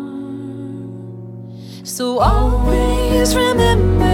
So 1.84 2.20
always 2.20 3.36
remember 3.36 4.11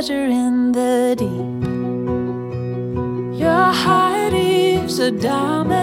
treasure 0.00 0.24
in 0.24 0.72
the 0.72 1.14
deep. 1.18 1.62
Your 3.38 3.70
heart 3.84 4.32
is 4.32 4.98
a 4.98 5.10
diamond, 5.10 5.78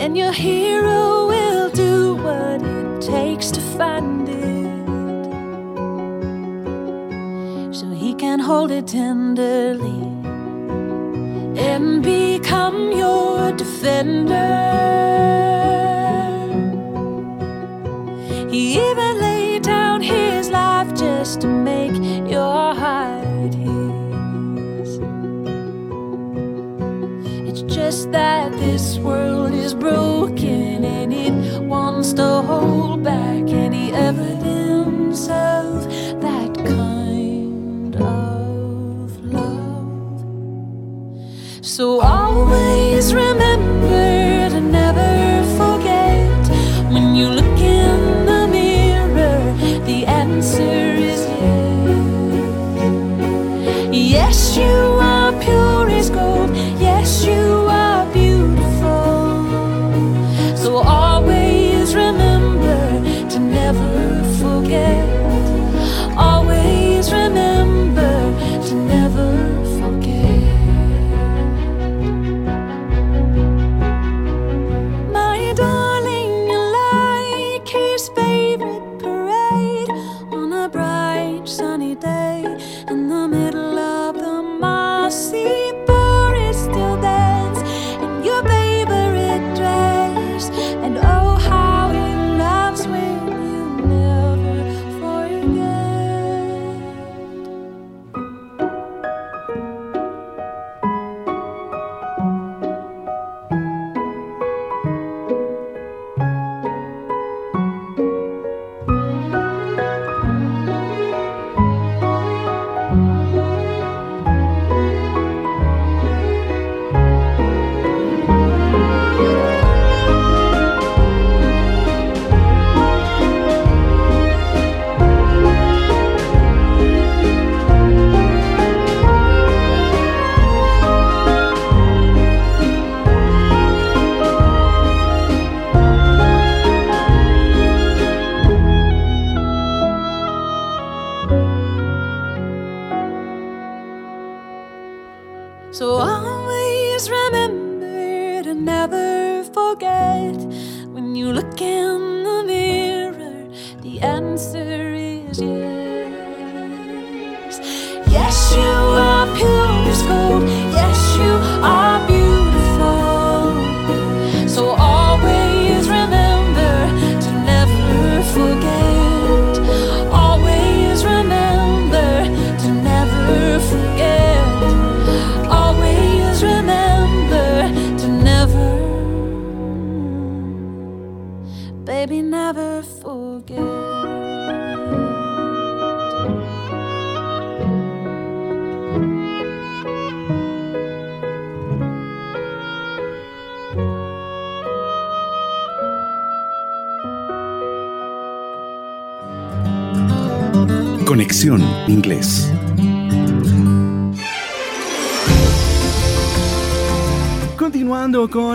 and 0.00 0.16
your 0.16 0.30
hero 0.30 1.26
will 1.26 1.68
do 1.70 2.14
what 2.14 2.62
it 2.62 3.00
takes 3.00 3.50
to 3.50 3.60
find 3.76 4.28
it, 4.28 4.84
so 7.74 7.90
he 7.90 8.14
can 8.14 8.38
hold 8.38 8.70
it 8.70 8.86
tenderly 8.86 10.02
and 11.58 12.04
become 12.04 12.92
your 12.92 13.50
defender. 13.50 14.61
To 32.14 32.42
hold 32.42 33.02
back 33.04 33.48
any 33.48 33.92
evidence 33.92 35.28
of 35.28 35.84
that 36.20 36.54
kind 36.54 37.96
of 37.96 39.24
love. 39.24 40.20
So 41.64 42.00
always 42.00 42.31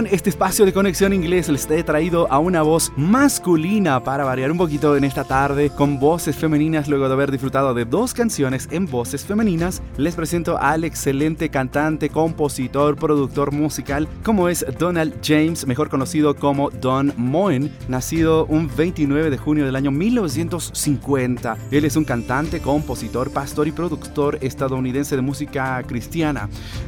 Este 0.09 0.29
espacio 0.29 0.65
de 0.65 0.71
conexión 0.71 1.11
inglés, 1.11 1.49
les 1.49 1.69
he 1.69 1.83
traído 1.83 2.31
a 2.31 2.39
una 2.39 2.61
voz 2.61 2.93
masculina 2.95 4.01
para 4.05 4.23
variar 4.23 4.49
un 4.51 4.57
poquito 4.57 4.95
en 4.95 5.03
esta 5.03 5.25
tarde 5.25 5.69
con 5.69 5.99
voces 5.99 6.37
femeninas. 6.37 6.87
Luego 6.87 7.09
de 7.09 7.13
haber 7.13 7.29
disfrutado 7.29 7.73
de 7.73 7.83
dos 7.83 8.13
canciones 8.13 8.69
en 8.71 8.85
voces 8.85 9.25
femeninas, 9.25 9.81
les 9.97 10.15
presento 10.15 10.57
al 10.59 10.85
excelente 10.85 11.49
cantante, 11.49 12.07
compositor, 12.09 12.95
productor 12.95 13.51
musical, 13.51 14.07
como 14.23 14.47
es 14.47 14.65
Donald 14.79 15.13
James, 15.21 15.67
mejor 15.67 15.89
conocido 15.89 16.37
como 16.37 16.69
Don 16.69 17.11
Moen, 17.17 17.75
nacido 17.89 18.45
un 18.45 18.69
29 18.73 19.29
de 19.29 19.37
junio 19.37 19.65
del 19.65 19.75
año 19.75 19.91
1950. 19.91 21.57
Él 21.69 21.83
es 21.83 21.97
un 21.97 22.05
cantante, 22.05 22.61
compositor, 22.61 23.29
pastor 23.31 23.67
y 23.67 23.73
productor 23.73 24.37
estadounidense 24.39 25.17
de 25.17 25.21
música 25.21 25.83
cristiana. 25.83 26.47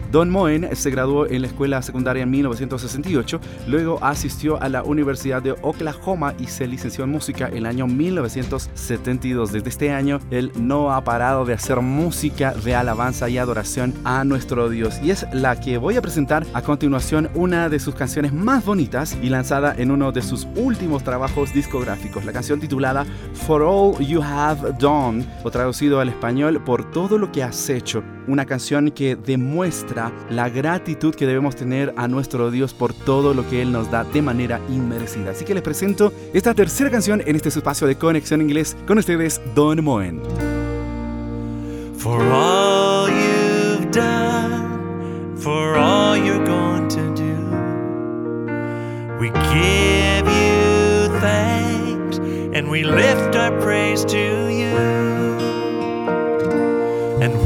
Don 0.09 0.29
Moen 0.29 0.69
se 0.73 0.89
graduó 0.89 1.27
en 1.27 1.41
la 1.41 1.47
escuela 1.47 1.81
secundaria 1.81 2.23
en 2.23 2.31
1968, 3.09 3.39
luego 3.67 3.99
asistió 4.03 4.61
a 4.61 4.69
la 4.69 4.83
Universidad 4.83 5.41
de 5.41 5.51
Oklahoma 5.61 6.33
y 6.39 6.47
se 6.47 6.67
licenció 6.67 7.03
en 7.03 7.11
música 7.11 7.47
el 7.47 7.65
año 7.65 7.87
1972. 7.87 9.51
Desde 9.51 9.69
este 9.69 9.91
año, 9.91 10.19
él 10.31 10.51
no 10.59 10.93
ha 10.93 11.03
parado 11.03 11.45
de 11.45 11.53
hacer 11.53 11.81
música 11.81 12.53
de 12.53 12.75
alabanza 12.75 13.29
y 13.29 13.37
adoración 13.37 13.93
a 14.03 14.23
nuestro 14.23 14.69
Dios. 14.69 14.99
Y 15.03 15.11
es 15.11 15.25
la 15.33 15.59
que 15.59 15.77
voy 15.77 15.97
a 15.97 16.01
presentar 16.01 16.45
a 16.53 16.61
continuación, 16.61 17.29
una 17.33 17.69
de 17.69 17.79
sus 17.79 17.95
canciones 17.95 18.33
más 18.33 18.65
bonitas 18.65 19.17
y 19.21 19.29
lanzada 19.29 19.73
en 19.77 19.91
uno 19.91 20.11
de 20.11 20.21
sus 20.21 20.47
últimos 20.55 21.03
trabajos 21.03 21.53
discográficos, 21.53 22.25
la 22.25 22.33
canción 22.33 22.59
titulada 22.59 23.05
For 23.33 23.61
All 23.61 23.97
You 24.05 24.21
Have 24.21 24.73
Done, 24.79 25.25
o 25.43 25.51
traducido 25.51 25.99
al 25.99 26.09
español, 26.09 26.63
por 26.63 26.91
todo 26.91 27.17
lo 27.17 27.31
que 27.31 27.43
has 27.43 27.69
hecho. 27.69 28.03
Una 28.29 28.45
canción 28.45 28.91
que 28.91 29.15
demuestra 29.15 30.11
la 30.29 30.49
gratitud 30.49 31.15
que 31.15 31.25
debemos 31.25 31.55
tener 31.55 31.95
a 31.97 32.07
nuestro 32.07 32.51
Dios 32.51 32.75
por 32.75 32.93
todo 32.93 33.33
lo 33.33 33.49
que 33.49 33.63
Él 33.63 33.71
nos 33.71 33.89
da 33.89 34.03
de 34.03 34.21
manera 34.21 34.61
inmerecida. 34.69 35.31
Así 35.31 35.45
que 35.45 35.55
les 35.55 35.63
presento 35.63 36.13
esta 36.31 36.53
tercera 36.53 36.91
canción 36.91 37.23
en 37.25 37.35
este 37.35 37.49
espacio 37.49 37.87
de 37.87 37.95
Conexión 37.95 38.41
Inglés 38.41 38.77
con 38.85 38.99
ustedes, 38.99 39.41
Don 39.55 39.83
Moen. 39.83 40.21
For 41.97 42.21
all 42.21 43.09
you've 43.09 43.89
done, 43.91 45.35
for 45.35 45.75
all 45.75 46.15
you're 46.15 46.45
going 46.45 46.87
to 46.89 47.13
do, 47.15 47.33
we 49.19 49.31
give 49.31 50.27
you 50.27 51.19
thanks 51.19 52.19
and 52.53 52.69
we 52.69 52.83
lift 52.83 53.35
our 53.35 53.59
praise 53.59 54.05
to 54.05 54.49
you. 54.49 55.28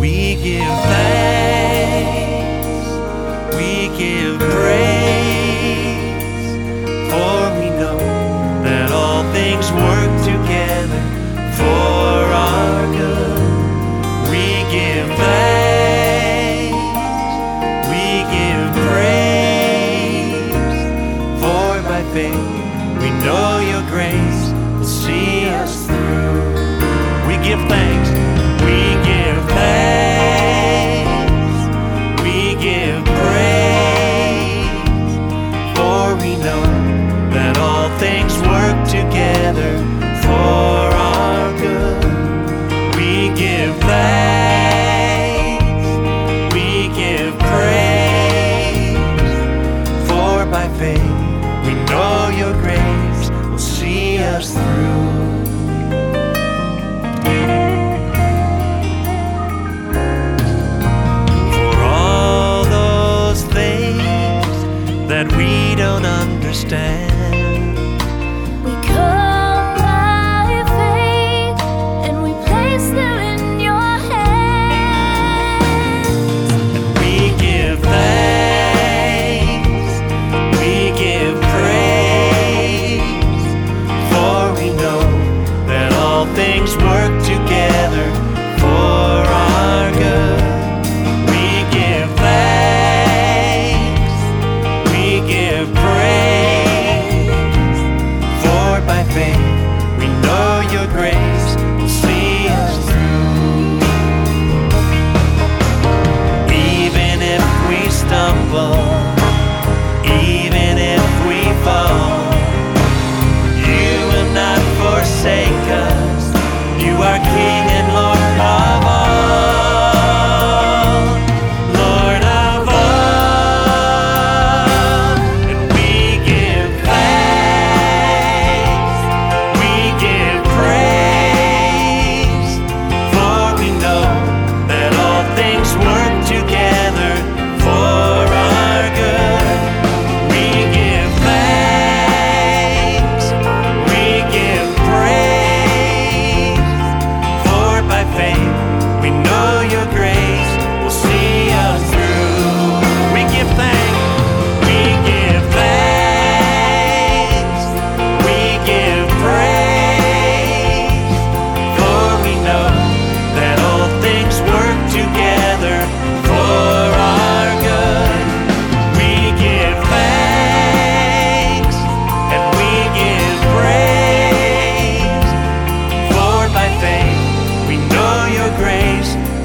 We 0.03 0.35
give 0.35 0.59
thanks, 0.91 2.87
we 3.55 3.87
give 3.97 4.37
praise, 4.37 4.92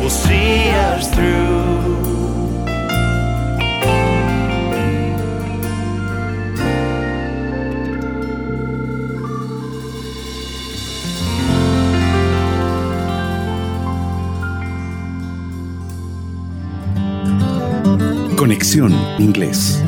will 0.08 0.14
see 0.14 0.70
us 0.70 1.10
through. 1.10 1.58
Conexión 18.36 18.94
Inglés. 19.18 19.87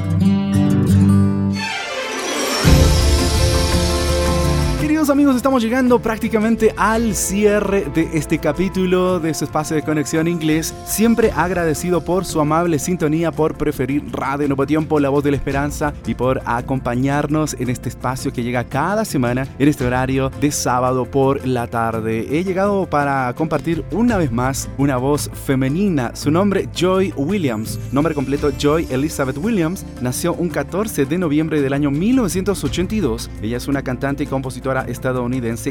Amigos, 5.11 5.35
estamos 5.35 5.61
llegando 5.61 5.99
prácticamente 5.99 6.73
al 6.77 7.17
cierre 7.17 7.85
de 7.93 8.11
este 8.15 8.39
capítulo 8.39 9.19
de 9.19 9.35
su 9.35 9.45
espacio 9.45 9.75
de 9.75 9.83
conexión 9.83 10.29
inglés. 10.29 10.73
Siempre 10.87 11.33
agradecido 11.33 12.05
por 12.05 12.25
su 12.25 12.41
amable 12.41 12.79
sintonía, 12.79 13.33
por 13.33 13.57
preferir 13.57 14.05
Radio 14.13 14.47
Nuevo 14.47 14.67
Tiempo, 14.67 15.01
la 15.01 15.09
voz 15.09 15.25
de 15.25 15.33
la 15.33 15.37
esperanza 15.37 15.93
y 16.07 16.15
por 16.15 16.41
acompañarnos 16.45 17.55
en 17.59 17.71
este 17.71 17.89
espacio 17.89 18.33
que 18.33 18.45
llega 18.45 18.63
cada 18.65 19.05
semana 19.05 19.49
en 19.59 19.69
este 19.69 19.85
horario 19.85 20.31
de 20.41 20.53
sábado 20.53 21.07
por 21.07 21.45
la 21.45 21.67
tarde. 21.67 22.29
He 22.31 22.45
llegado 22.45 22.87
para 22.87 23.33
compartir 23.35 23.85
una 23.91 24.17
vez 24.17 24.31
más 24.31 24.69
una 24.79 24.97
voz 24.97 25.29
femenina. 25.45 26.15
Su 26.15 26.31
nombre 26.31 26.69
Joy 26.73 27.13
Williams, 27.17 27.81
nombre 27.91 28.15
completo 28.15 28.53
Joy 28.57 28.87
Elizabeth 28.91 29.39
Williams, 29.39 29.85
nació 30.01 30.35
un 30.35 30.51
14 30.51 31.05
de 31.05 31.19
noviembre 31.19 31.61
del 31.61 31.73
año 31.73 31.91
1982. 31.91 33.29
Ella 33.43 33.57
es 33.57 33.67
una 33.67 33.83
cantante 33.83 34.23
y 34.23 34.27
compositora 34.29 34.83
estadounidense 34.83 35.00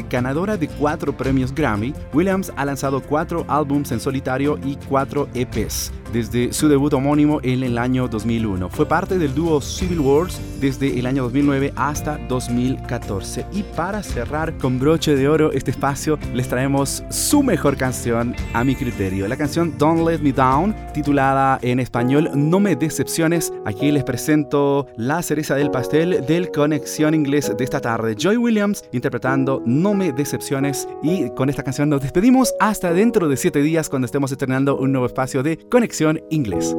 ganadora 0.08 0.56
de 0.56 0.68
cuatro 0.68 1.16
premios 1.16 1.54
Grammy, 1.54 1.94
Williams 2.12 2.52
ha 2.56 2.64
lanzado 2.64 3.00
cuatro 3.00 3.44
álbums 3.48 3.92
en 3.92 4.00
solitario 4.00 4.58
y 4.64 4.76
cuatro 4.88 5.28
EPs 5.34 5.92
desde 6.12 6.52
su 6.52 6.68
debut 6.68 6.92
homónimo 6.92 7.40
en 7.42 7.62
el 7.62 7.78
año 7.78 8.08
2001. 8.08 8.70
Fue 8.70 8.86
parte 8.86 9.18
del 9.18 9.34
dúo 9.34 9.60
Civil 9.60 10.00
Wars 10.00 10.40
desde 10.60 10.98
el 10.98 11.06
año 11.06 11.22
2009 11.24 11.72
hasta 11.76 12.18
2014. 12.28 13.46
Y 13.52 13.62
para 13.62 14.02
cerrar 14.02 14.56
con 14.58 14.78
broche 14.78 15.14
de 15.14 15.28
oro 15.28 15.52
este 15.52 15.70
espacio, 15.70 16.18
les 16.34 16.48
traemos 16.48 17.04
su 17.10 17.42
mejor 17.42 17.76
canción 17.76 18.34
a 18.52 18.64
mi 18.64 18.74
criterio. 18.74 19.28
La 19.28 19.36
canción 19.36 19.76
Don't 19.78 20.06
Let 20.06 20.18
Me 20.18 20.32
Down, 20.32 20.74
titulada 20.92 21.58
en 21.62 21.80
español 21.80 22.30
No 22.34 22.60
me 22.60 22.76
decepciones. 22.76 23.52
Aquí 23.64 23.90
les 23.90 24.04
presento 24.04 24.86
la 24.96 25.22
cereza 25.22 25.54
del 25.54 25.70
pastel 25.70 26.24
del 26.26 26.50
Conexión 26.50 27.14
Inglés 27.14 27.52
de 27.56 27.64
esta 27.64 27.80
tarde. 27.80 28.16
Joy 28.18 28.36
Williams 28.36 28.84
interpretando 28.92 29.62
No 29.64 29.94
me 29.94 30.12
decepciones. 30.12 30.88
Y 31.02 31.30
con 31.30 31.48
esta 31.48 31.62
canción 31.62 31.88
nos 31.88 32.02
despedimos 32.02 32.54
hasta 32.58 32.92
dentro 32.92 33.28
de 33.28 33.36
siete 33.36 33.62
días 33.62 33.88
cuando 33.88 34.06
estemos 34.06 34.32
estrenando 34.32 34.76
un 34.76 34.92
nuevo 34.92 35.06
espacio 35.06 35.42
de 35.42 35.58
Conexión 35.68 35.99
inglés. 36.30 36.74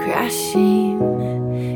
Crashing, 0.00 0.98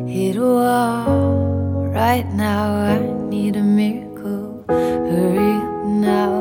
hit 0.08 0.36
a 0.36 0.40
wall. 0.40 1.86
Right 1.92 2.26
now, 2.34 2.74
I 2.74 2.98
need 3.28 3.56
a 3.56 3.62
miracle. 3.62 4.64
Hurry 4.68 5.54
now, 5.86 6.39